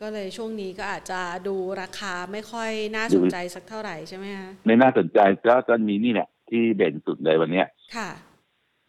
[0.00, 5.18] ก็เลยช่วงนี้ก็อาจจะดูราคาไม่ค่อยน่าสนใจสักเท่าไหร่ใช่ไหมคะไม่น่าสนใจ
[5.48, 7.66] ก็จะมีนี่แหละที่เด่นสุดเลยวันเนี้ย
[7.96, 8.10] ค่ะ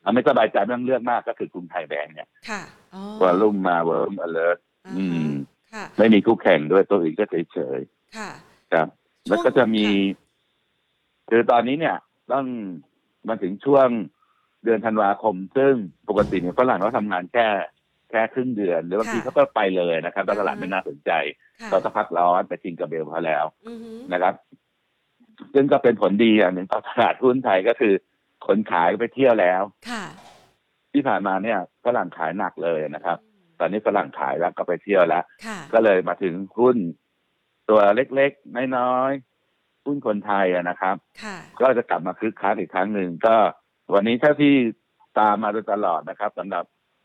[0.01, 2.61] เอาไม่สบายใจไม่ต้องเลือกมากก็คือกรุงไทยแบงก์เนี่ย ค่ะ
[2.93, 5.30] อ๋อ volume มาเวอร์เลยอ่าอืมค่ะ
[5.97, 7.79] ไม่มีคู่แข่งด้วยตัวอื่นก็เฉย
[8.17, 8.87] ค่ะๆครับ
[9.27, 9.93] ช่วงแล้วก็จะมีค่
[11.29, 11.97] คือตอนนี้เนี่ย
[12.33, 12.45] ต้อง
[13.27, 13.87] มาถึงช่วง
[14.63, 15.73] เดือนธันวาคม ซึ่ง
[16.09, 17.47] ปกติเนี่ยฝรั่งเขาทำงานแค่
[18.09, 21.11] แค่ครึ่งเดือน หรือบางทีเขาก็ไปเลยนะครับถ้าตลาดไม่น่าสนใจ
[21.61, 24.33] ค่ะเราก็พักร้อนไปจริงกับเบลเขาแล้วอือหือนะครับ
[25.53, 27.93] ซึ่งก็เป็นผลดีอย่างหนึ่งต่อตลาดหุ้นไทยก็คือ
[28.47, 30.03] คนขายไปเที่ยวแล้วค่ะ
[30.93, 33.17] ที่ผ่านมาเนี่ยฝรั่งขายหนักเลยนะครับ
[33.61, 36.77] ตอนนี้ฝรั่งขายแล้วก็ไปเที่ยวแล้ว ค่ะ ก็เลยมาถึงหุ้น
[37.69, 43.35] ตัวเล็กๆ น้อยๆหุ้นคนไทยอะนะครับ ค่ะ ก็จะกลับมาคึกคักอีกครั้งหนึ่งก็
[43.93, 44.55] วันนี้ถ้าที่
[45.19, 46.63] ตามมาโดยตลอดนะครับสำหรับ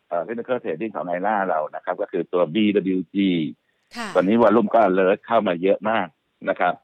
[0.09, 3.17] เอ่อ technical trading ของไนล่าเรานะครับ ก็คือตัว BWG
[3.97, 6.07] ค่ะ ตอนนี้วอลลุ่มก็เลิศเข้ามาเยอะมาก
[6.49, 6.75] นะครับ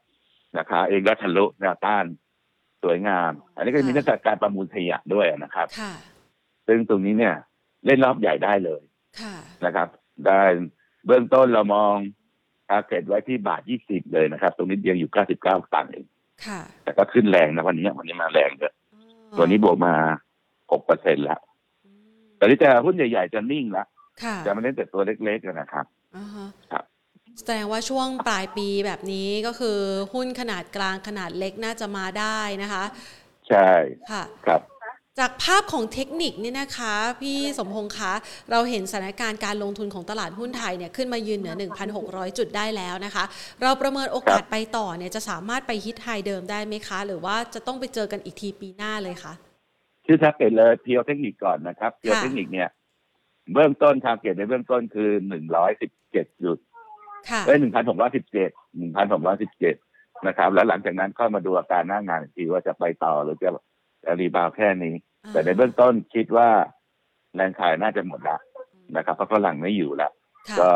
[0.58, 2.04] ราคาเองก็ทะลุแนวต้าน
[2.82, 5.92] สวยงาม อันนี้ก็มีเรื่องจากการประมูลขยะด้วยนะครับ ค่ะ
[6.66, 7.34] ซึ่งตรงนี้เนี่ย
[7.86, 8.91] เล่นรอบใหญ่ได้เลยค่ะ
[9.64, 9.88] นะครับ
[10.26, 10.42] ได้
[11.06, 11.94] เบื้องต้นเรามอง
[12.68, 16.06] target ไว้ที่บาทยี่สิบเลยนะครับ ตรงนี้ยังอยู่เก้าสิบเก้าตังค์เอง
[16.46, 19.94] ค่ะแต่ก็ขึ้นแรงนะวันนี้วันนี้มาแรงเลยอ๋อตัวนี้บวกมา
[20.72, 21.40] หกเปอร์เซ็นต์แล้ว
[21.84, 23.84] อืมแต่ที่จะหุ้นใหญ่ๆจะนิ่งละ
[24.22, 25.86] ค่ะจะมาเล่นแต่ตัวเล็กๆนะครับ
[26.16, 26.84] อ่าฮะครับ
[27.38, 29.78] แสดงว่าช่วงปลายปีแบบนี้ก็คือ
[30.14, 32.84] หุ้นขนาดกลางขนาดเล็กน่าจะมาได้นะคะ
[33.48, 33.70] ใช่
[34.10, 34.60] ค่ะ ครับ
[35.18, 38.12] จากภาพของเทคนิคเนี่ยนะคะ พี่สมพงษ์คะ
[38.50, 41.54] เราเห็นสถานการณ์การลงทุนของตลาดหุ้นไทยเนี่ยขึ้นมายืนเหนือ
[41.96, 43.24] 1,600 จุดได้แล้วนะคะ
[43.62, 49.32] เราประเมินโอกาสไปต่อเนี่ยจะสามารถไป hit high เดิมได้ไหมคะ หรือว่าจะต้องไปเจอกันอีกทีปีหน้าเลยคะ
[50.06, 52.68] ชื่อ target เลย pure เทคนิคก่อนนะครับ pure ค่ะเทคนิคเนี่ย
[53.52, 56.58] เบื้องต้น target ในเบื้องต้นคือหนึ่งร้อยสิบเจ็ดจุด
[57.30, 59.74] ค่ะเอ้ยหนึ่งพันหกร้อยสิบเจ็ดหนึ่งพันหกร้อยสิบเจ็ด
[60.26, 63.50] นะครับ แล้วหลังจากนั้นก็มาดูอาการหน้างานอีกทีว่าจะไปต่อหรือจะ
[64.05, 64.94] จะ rebound แค่นี้
[65.28, 66.48] แต่ในเบื้องต้นคิดว่า
[67.34, 68.38] แรงขายน่าจะหมดละ
[68.96, 70.12] นะครับเพราะฝรั่งไม่อยู่แล้ว
[70.48, 70.70] ค่ะก็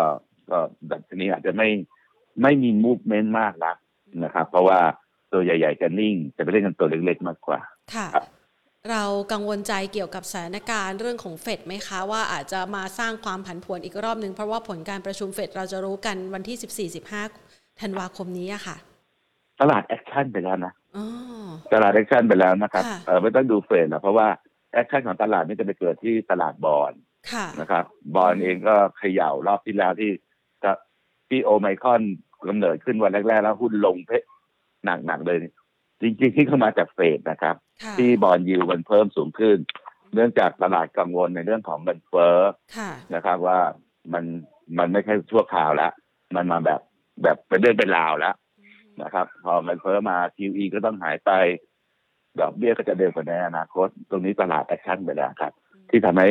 [0.51, 0.59] ก็
[0.91, 1.69] ดัชนีอาจจะไม่
[2.43, 3.77] ไม่มี movement มากนัก
[4.25, 4.79] นะครับ เพราะว่า
[5.33, 7.61] ตัวใหญ่ๆจะนิ่ง จะไปเล่นกันตัวเล็กๆมากกว่า
[7.95, 8.27] ค่ะครับ
[8.91, 16.91] เรากังวลใจเกี่ยวกับสถานการณ์เรื่องของเฟดไหมคะ ว่าอาจจะมาสร้างความผันผวนอีกรอบหนึ่งเพราะว่าผลการประชุมเฟดเราจะรู้กันวันที่
[17.39, 18.77] 14-15ธันวาคมนี้อะค่ะ
[19.61, 20.86] ตลาด action ไปแล้วนะอ๋อ
[21.73, 24.29] ตลาด action ไปแล้วนะครับค่ะเออไม่ต้องดูเฟดหรอกเพราะว่า
[24.73, 26.93] action ของตลาดนี่จะไปเกิดที่ตลาดบอล
[27.33, 27.85] ค่ะนะครับ
[28.15, 30.11] บอลเองก็เขย่ารอบที่แล้วที่
[30.63, 30.71] จะ
[31.29, 32.03] ที่โอไมครอน
[32.49, 34.25] กำเนิดขึ้นวันแรก ๆ แล้วหุ้นลงเพะ
[34.85, 35.39] หนักๆเลย
[36.01, 39.59] จริงๆที่เข้ามาจากเฟดนะครับค่ะที่ bond yield มันเพิ่มสูงขึ้น
[40.15, 42.37] เนื่องจากตลาดกังวลในเรื่องของเงินเฟ้อ
[42.77, 43.59] ค่ะนะครับว่า
[44.13, 44.25] มัน
[44.79, 45.93] มันไม่ใช่ชั่วคราวแล้ว
[46.37, 46.81] มันมาแบบ
[47.23, 48.35] แบบเป็นเรื่องเป็นราวแล้ว
[49.03, 51.31] นะครับ พอเงินเฟ้อมา QE ก็ต้องหายไป
[52.41, 55.53] ดอกเบี้ยก็จะเดินกว่าในอนาคต ตรงนี้ตลาด action ไปแล้วครับ
[55.91, 56.29] ที่ทำให้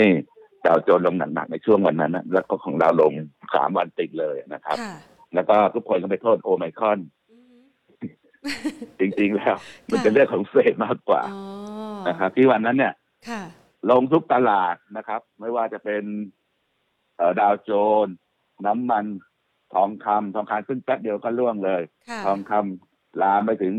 [0.65, 3.13] ดาวโจนส์ลงหนักๆในช่วงวันนั้นนะแล้วก็ของเราลง
[3.55, 4.95] สามวันติดเลยนะครับค่ะ
[5.35, 6.99] แล้วก็ทุกคนก็ไปโทษโอไมครอน
[7.31, 7.63] อืม
[8.99, 9.55] จริงๆแล้ว
[9.91, 11.41] มันเป็นเรื่องของเฟดมากกว่าอ๋อ
[12.07, 12.93] นะครับ ที่วันนั้นเนี่ย
[13.29, 13.41] ค่ะ
[13.91, 16.03] ลงทุกตลาดนะครับ ไม่ว่าจะเป็น
[17.17, 17.71] เอ่อดาวโจ
[18.05, 18.15] นส์
[18.65, 19.05] น้ำมัน
[19.73, 23.73] ทองคำทองคำขึ้นแป๊บเดียวก็ล่วงเลยค่ะทองคำลามไปถึง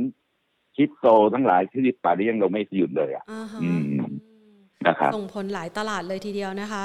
[0.77, 3.85] คริปโตทั้งหลายที่ป่านนี้ยังลงไม่หยุดเลยอะอ่าฮะอืม
[4.87, 6.85] นะครับส่งผลหลายตลาดเลยทีเดียวนะคะ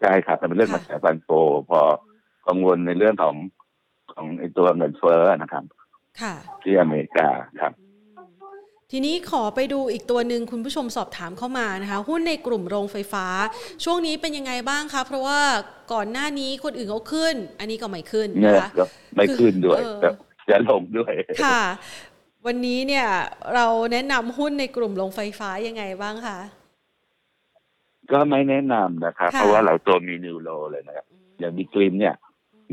[0.00, 1.28] ใช่ครับแต่เป็นเรื่องค่ะมาแสฟันโฟ
[1.70, 1.80] พอ
[2.46, 3.36] กังวลในเรื่องของ
[4.12, 5.64] ของไอ้ตัวเงินเฟ้อนะครับ
[6.20, 7.28] ค่ะที่อเมริกา
[7.60, 7.72] ครับ
[8.90, 13.26] ทีนี้ขอไปดูอีกตัวหนึ่งคุณผู้ชมสอบถามเข้ามานะคะ หุ้นในกลุ่มโรงไฟฟ้า
[13.84, 15.40] ช่วงนี้เป็นยังไงบ้างคะ เพราะว่า
[15.92, 18.84] ก่อนหน้านี้คนอื่นเขาขึ้น อันนี้ก็ไม่ขึ้นเนี่ยนะคะก็
[19.16, 20.08] ไม่ขึ้นด้วยเออแต่
[20.50, 21.12] จะลงด้วย
[21.44, 21.62] ค่ะ
[22.46, 23.06] วันนี้เนี่ย
[23.54, 26.38] เราแนะนำหุ้นในกลุ่มโรงไฟฟ้ายังไงบ้างคะ
[28.12, 31.06] ก็ไม่แนะนำนะครับค่ะเพราะว่าเราตัวมีนิวโลเลยนะครับ
[31.38, 32.14] อย่างมีกริมเนี่ย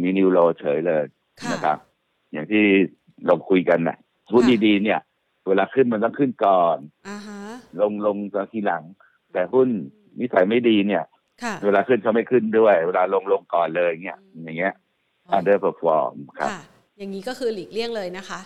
[0.01, 1.03] มีนิวโลเฉยเลย
[1.41, 1.77] ค่ะนะครับ
[2.31, 2.63] อย่างที่
[3.25, 3.97] เราคุยกันนะ
[4.31, 4.99] หุ้นค่ะดีๆเนี่ย
[5.47, 6.77] เวลาขึ้นมันต้องขึ้นก่อน
[7.09, 7.41] อ่าฮะ
[7.81, 8.83] ลงลงตอนทีหลัง
[9.33, 9.67] แต่หุ้น
[10.19, 11.03] นิสัยไม่ดีเนี่ย
[11.43, 14.73] ค่ะเวลาขึ้นเขาไม่ขึ้นด้วย เวลาลงลงก่อนเลยเงี้ยอย่างเงี้ย
[15.37, 16.61] underperform ครับค่ะ
[16.97, 18.39] อย่างนี้ก็คือหลีกเลี่ยงเลยนะคะ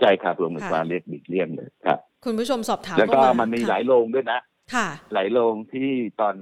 [0.00, 4.40] ใช่ครับรวมถึงค่ะความเรียกบิดเลี่ยงเลยครับ คุณผู้ชมสอบถามแล้วก็เข้าามันมีค่ะหลายโลงด้วยนะ
[4.74, 5.90] ค่ะ หลายโลงที่
[6.20, 6.34] ตอน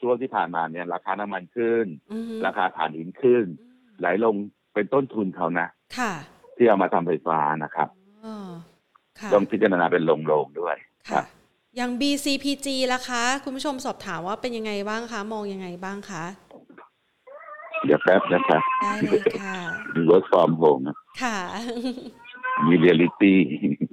[0.00, 3.44] ช่วงที่ผ่านมาเนี่ย ราคาน้ำมันขึ้น อือฮึราคาถ่านหินขึ้น
[4.02, 4.36] หลายโรง
[4.74, 6.12] เป็นต้นทุนเขานะ ค่ะ
[6.56, 8.01] ที่เอามาทำไฟฟ้านะครับอ๋อค่ะ
[9.34, 10.76] ต้องพิจารณาเป็นโรงๆด้วย
[11.10, 11.24] ครัค่ะบ
[11.76, 16.24] อย่าง BCPG ล่ะคะ คุณผู้ชมสอบถามว่าเป็นยังไงบ้างคะ มองยังไงบ้างคะ
[17.84, 19.56] เดี๋ยวแป๊บนะครับได้เลยค่ะ
[20.10, 21.38] work from home นะค่ะ
[22.68, 23.32] มี reality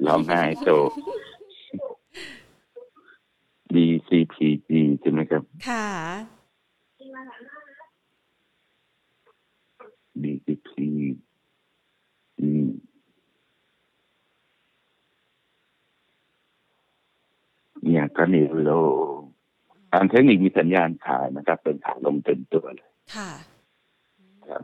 [0.08, 0.70] ร้องไห้โต
[3.74, 4.70] BCPG
[5.02, 5.88] ใช่ไหมครับ ค่ะ
[10.22, 10.70] BCP
[12.40, 12.68] อืม
[17.82, 18.72] เนี่ยก็นิวโล
[19.92, 23.32] ทางเทคนิคมีสัญญาณขายนะครับ เป็นขาลงเต็มตัวเลย ค่ะ
[24.48, 24.64] ครับ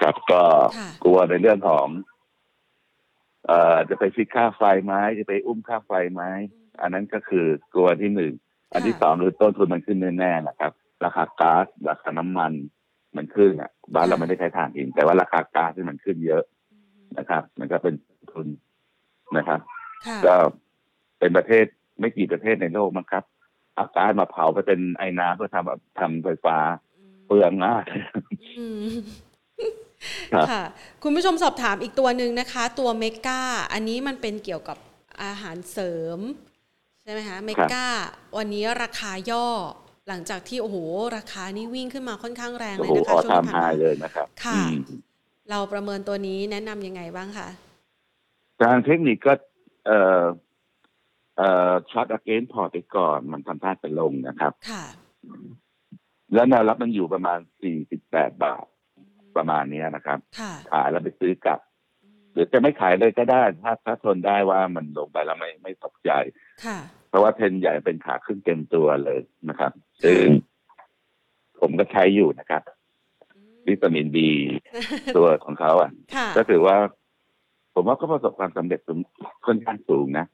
[0.00, 0.42] ครับก็
[0.78, 1.86] ค่ะกลัวในเรื่องของ
[3.46, 6.22] เอ่อ จะไปฟิกค่าไฟไหมจะไปอุ้มค่าไฟไหม
[6.80, 8.32] อันนั้นก็คือกลัวที่หนึ่ง
[8.72, 10.72] อันที่สองคือต้นทุนมันขึ้นแน่ๆนะครับ
[11.04, 12.52] ราคาก๊าซราคาน้ำมัน
[13.16, 16.42] มันขึ้นอะบ้านเราไม่ได้ใช้ถ่านหินแต่ว่าราคาก๊าซที่มันขึ้นเยอะ
[17.18, 17.94] นะครับ มันก็เป็น
[18.32, 18.48] ทุน
[19.36, 19.60] นะครับ
[20.06, 20.34] ค่ะก็
[21.24, 21.66] เป็นประเทศ
[22.00, 23.24] ไม่กี่ประเทศในโลกมั้งครับ
[23.74, 26.56] เอาก๊าซมาเผาไปเป็นไอ้น้ำเพื่อทำทำไฟฟ้า
[27.26, 27.84] เปลืองมาก
[28.58, 28.94] อืม
[30.32, 30.62] ครับค่ะ
[31.02, 33.40] คุณผู้ชมสอบถามอีกตัวหนึ่งนะคะ ตัวเมกา
[33.72, 34.78] อันนี้มันเป็นเกี่ยวกับ
[35.22, 36.18] อาหารเสริม
[37.02, 37.86] ใช่ไหมคะเมกา
[38.36, 39.48] วันนี้ราคาย่อ
[40.08, 40.76] หลังจากที่ โอ้โห
[41.16, 44.76] ราคานี่วิ่งขึ้นมาค่อนข้างแรงโอ้เลยโหนะคะออช่วงทามที่ไฮผ่านมาเลยนะครับ ค่ะอืม
[45.50, 47.48] เราประเมินตัวนี้แนะนำยังไงบ้างคะ
[48.62, 49.32] ทางเทคนิคก็
[49.86, 50.24] เอ่อเอ่อ
[51.90, 54.84] ช็อตอเกนพอร์ตไปก่อน มันทำท่าจะลงนะครับ ค่ะ
[56.34, 57.38] แล้วแนวรับมันอยู่ประมาณ
[57.90, 58.66] 48 บาท
[59.36, 61.60] ประมาณเนี้ยนะครับ ค่ะ ขายแล้วไปซื้อกลับ
[62.32, 66.10] หรือจะไม่ขายเลยก็ได้ ถ้าถ้าทนได้ว่ามันลงไปแล้วไม่ไม่ตกใจ
[66.64, 66.78] ค่ะ
[67.08, 69.72] เพราะว่าเทรนด์ใหญ่เป็นขาขึ้นเต็มตัวเลยนะครับ
[70.02, 70.24] ซึ่ง
[71.60, 72.62] ผมก็ใช้อยู่นะครับ
[73.68, 74.28] วิตามินบี
[75.16, 76.76] ตัวของเขาอะค่ะก็ถือว่า
[77.74, 78.98] ผมว่าก็ประสบความสำเร็จสูง
[79.46, 80.26] ค่อนข้างสูงนะ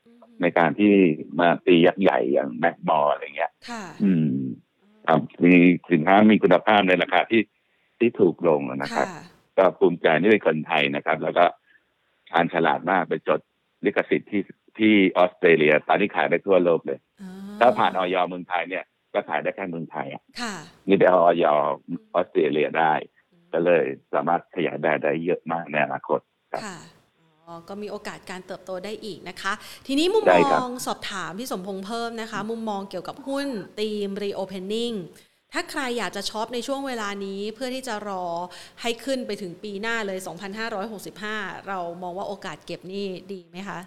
[0.42, 0.92] ในการที่
[1.40, 4.30] มาตียักษ์ใหญ่อย่างแม็กบอลอะไรเงี้ย ค่ะ อืม
[5.06, 5.54] ครับมี
[5.92, 7.42] สินค้ามีคุณภาพในราคาที่
[7.98, 9.22] ที่ถูกลงนะครับค่ะ
[9.58, 11.44] ก็ภูมิใจนี่เป็นคนไทยนะครับ แล้วก็
[12.30, 13.40] ทานฉลาดมากไปจด
[13.84, 14.42] ลิขสิทธิ์ที่
[14.78, 17.30] ที่ออสเตรเลีย ตอนนี้ขายได้ทั่วโลกเลยอ๋อ
[17.60, 18.84] ถ้าผ่านออยเมืองไทยเนี่ย
[19.14, 20.54] ก็ขายได้แค่เมืองไทยอะค่ะ
[20.88, 21.54] นี่ไปเอาออยอ
[22.14, 22.92] อสเตรเลียได้
[23.52, 23.84] ก็เลย
[24.14, 26.20] สามารถขยายแบรนด์ได้เยอะมากในอนาคต
[26.52, 26.99] ครับค่ะอ๋อ
[27.68, 29.52] ก็มีโอกาสการเติบโตได้อีกนะคะ
[29.86, 33.46] ทีนี้มุมได้มครับองสอบถามพี่สมพงษ์เพิ่มนะคะ มุมมองเกี่ยวกับหุ้น
[33.80, 34.96] ทีม reopening
[35.54, 38.24] ถ้าใครอยากจะช็อปในช่วงเวลานี้เพื่อที่จะรอ
[38.82, 40.18] ให้ขึ้นไปถึงปีหน้าเลย
[40.92, 43.78] 2,565 เรามองว่าโอกาสเก็บนี่ดีไหมคะ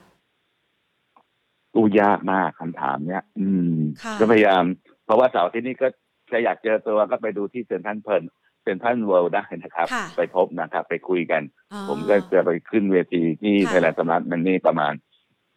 [1.75, 4.63] อู้ยากมากคำถามเนี้ย อืมค่ะก็พยายาม
[5.05, 5.87] เพราะว่าเสาร์อาที่นี้ก็
[6.31, 8.23] จะอยากเจอตัวก็ไปดูที่เซ็นทรัลเพิร์น
[8.63, 11.41] เซ็นทรัลเวิลด์ได้นะครับค่ะไปพบนะครับ ไปคุยกัน
[11.73, 14.93] อ๋อผมก็จะไปขึ้นเวทีที่ค่ะไทยแลนด์สมาร์ทมันนี่ประมาณ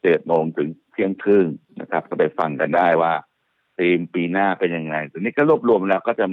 [0.02, 1.46] เจ็ดโมงถึงเที่ยงครึ่ง
[1.80, 3.12] นะครับ ก็ไปฟังกันได้ว่า
[3.78, 6.26] ธีมปีหน้าเป็นยังไงทีนี้ก็รวบรวมแล้วก็จะ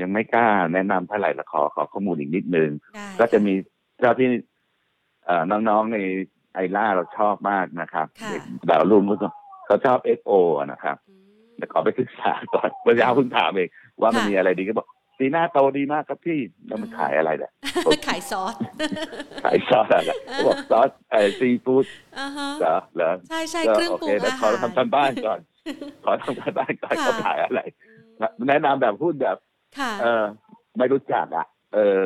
[0.00, 3.54] ยังไม่กล้าแนะนำเท่าไหร่ละขอขอข้อมูลอีกนิดนึงได้ก็จะมี
[3.98, 4.28] เจ้าที่
[5.24, 5.98] เอ่อน้องๆใน
[6.54, 9.02] ไอล่าเราชอบมากนะครับค่ะเด็กดาวรุ่ง
[9.66, 10.32] เขาชอบเอโอ
[10.72, 11.22] นะครับอืม
[11.56, 13.68] แต่ขอไปศึกษาก่อนเมื่อเช้าเพิ่งถามเอง
[14.00, 14.86] ว่ามันค่ะมีอะไรดีก็บอก
[15.18, 17.52] ปีหน้าโตดีมากครับพี่แล้วมันขายอะไรเนี่ย
[18.08, 18.54] ขายซอส
[19.44, 21.84] ขายซอสอะไรเขาบอกซอสไอซีฟู้ด
[22.18, 25.40] อ่าฮะเหรอเหรอใช่ใช่ก็เครื่องโอปรุเคงแต่อาขอหารทำการบ้านก่อน
[26.04, 27.60] ขอทำการบ้านก่อนค่ะเขาขายอะไร
[28.48, 29.36] แนะนำแบบพูดแบบ
[29.78, 30.24] ค่ะเออ
[30.78, 31.98] ไม่รู้จักอะ เออ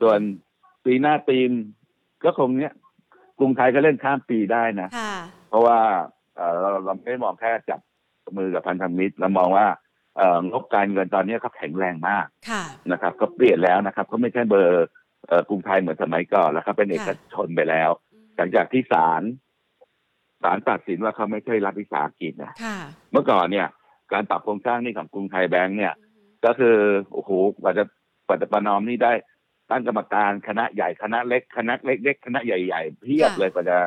[0.00, 0.18] ส่วน
[0.84, 1.50] ปีหน้าทีม
[2.24, 2.72] ก็คงเนี้ย
[3.38, 5.14] กรุงไทยก็เล่นข้ามปีได้นะค่ะ
[5.48, 5.78] เพราะว่า
[6.36, 7.80] เอ่อเราเราไม่ได้มองแค่จับ
[8.38, 9.82] มือกับพันธมิตรเรามองว่าเอ่อ
[10.50, 12.62] งบการเงินตอนนี้เขาแข็งแรงมากค่ะ
[12.92, 14.86] นะครับ ก็เปลี่ยนแล้วนะครับเขาไม่ใช่เบอร์
[15.26, 17.90] เอ่อกรุงไทยเหมือนสมัยก่อนแล้วครับเป็นเอกชนไปแล้ว
[18.36, 19.22] หลังจากที่ศาล
[20.42, 22.78] ศาลตัดสินว่าเขาไม่ใช่รัฐวิสาหกิจนะค่ะ
[23.12, 23.66] เมื่อก่อนเนี่ย
[24.12, 25.94] การปรับโครงสร้างหนี่ของกรุงไทยแบงก์เนี่ย
[26.44, 26.76] ก็คือ
[27.12, 27.84] โอ้โหกว่าจะ
[28.26, 29.12] กว่าจะประนอมหนี่ได้
[29.70, 33.78] ตั้งกรรมการคณะใหญ่คณะเล็กคณะเล็กๆคณะใหญ่ๆเพียบเลยกว่าจะ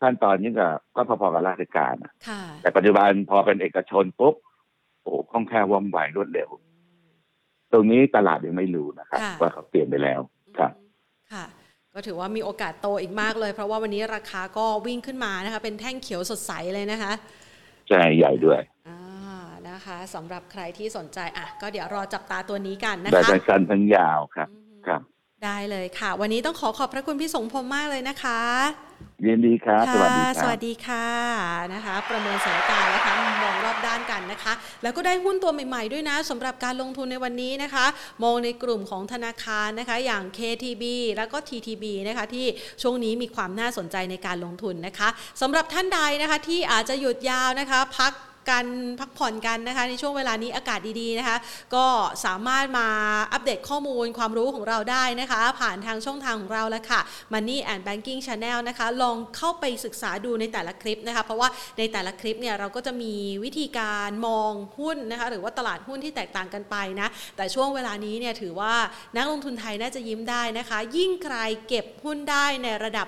[0.00, 4.34] ขั้นตอนนี้ก็ก็พอๆกับราชการอะค่ะแต่ปัจจุบันพอเป็นเอกชนปุ๊บ
[5.06, 6.50] โอ้โหคล่องแคล่วว่องไวรวดเร็ว
[7.72, 10.20] ตรงนี้ตลาดยังไม่รู้นะครับ ค่ะ ว่าเขาเปลี่ยนไปแล้ว
[10.58, 10.72] ครับ
[11.32, 11.44] ค่ะ
[11.94, 17.12] ก็ถือว่ามีโอกาสโตอีกมากเลย เพราะว่าวันนี้ราคาก็วิ่งขึ้นมานะคะ เป็นแท่งเขียวสดใสเลยนะคะ
[17.88, 18.98] ใช่ใหญ่ด้วยอ่า
[19.68, 24.65] นะคะสำหรับใครที่สนใจอะก็เดี๋ยวรอจับตาตัวนี้กันนะแต่คะ ทั้งสั้นทั้งยาวครับ อืมครับ
[25.46, 28.40] ได้เลยค่ะ วันนี้ต้องขอขอบพระคุณพี่สงพรมมากเลยนะคะ
[29.26, 31.06] ยินดีครับ สวัสดีค่ะคสรับวัสดีค่ะ
[31.74, 37.86] นะคะ ประเมินสถานการณ์นะคะมองรอบด้านกันนะคะ แล้วก็ได้หุ้นตัวใหม่ ๆ ด้วยนะสำหรับการลงทุนในวันนี้นะคะ
[38.24, 40.84] มองในกลุ่มของธนาคารนะคะ อย่าง KTB
[41.16, 42.46] แล้วก็ TTB นะคะ ที่
[42.82, 45.08] ช่วงนี้มีความน่าสนใจในการลงทุนนะคะ
[45.40, 48.12] สำหรับท่านใดนะคะที่อาจจะหยุดยาวนะคะ พัก
[48.50, 48.64] กัน
[49.00, 51.36] พักผ่อนกันนะคะ ในช่วงเวลานี้อากาศดีๆนะคะ
[51.74, 51.86] ก็
[52.24, 52.88] สามารถมา
[53.32, 57.00] อัปเดตข้อมูลความรู้ของเราได้นะคะ ผ่านทางช่องทางของเราแล้วค่ะ
[57.32, 68.74] Money and Banking Channel นะคะ ลองเข้าไปศึกษาดูในแต่ละคลิปนะคะ เพราะว่าในแต่ละคลิปเนี่ยเราก็จะมีวิธีการมองหุ้นนะคะ หรือว่าตลาดหุ้นที่แตกต่างกันไปนะ แต่ช่วงเวลานี้เนี่ยถือว่า
[69.16, 71.36] นักลงทุนไทยน่าจะยิ้มได้นะคะ ยิ่งใคร
[71.68, 73.06] เก็บหุ้นได้ในระดับ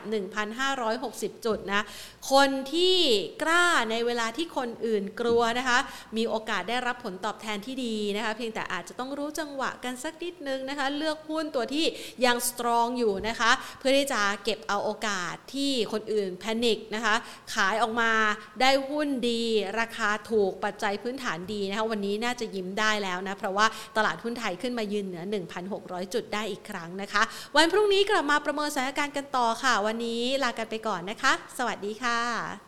[0.72, 1.82] 1,560 จุดนะ
[2.32, 2.96] คนที่
[3.42, 5.78] กล้าในเวลาที่คนอื่นกลัวนะคะ
[6.16, 11.84] มีโอกาสได้รับผลตอบแทนที่ดีนะคะ เพียงแต่อาจจะต้องรู้จังหวะกันสักนิดนึงนะคะ เลือกหุ้นตัวที่
[12.24, 17.14] ยังสตรองอยู่นะคะ เพื่อที่จะเก็บเอาโอกาสที่คนอื่นแพนิคนะคะ
[17.54, 18.12] ขายออกมา
[18.60, 19.42] ได้หุ้นดี
[19.80, 23.66] ราคาถูกปัจจัยพื้นฐานดีนะคะ วันนี้น่าจะยิ้มได้แล้วนะ เพราะว่า
[23.96, 25.24] ตลาดหุ้นไทยขึ้นมายืนเหนือ
[25.68, 27.22] 1,600 จุดได้อีกครั้งนะคะ
[27.56, 32.60] วันพรุ่งนี้กลับมาประเมินสถานการณ์กันต่อค่ะ วันนี้ลากันไปก่อนนะคะ สวัสดีค่ะ啊。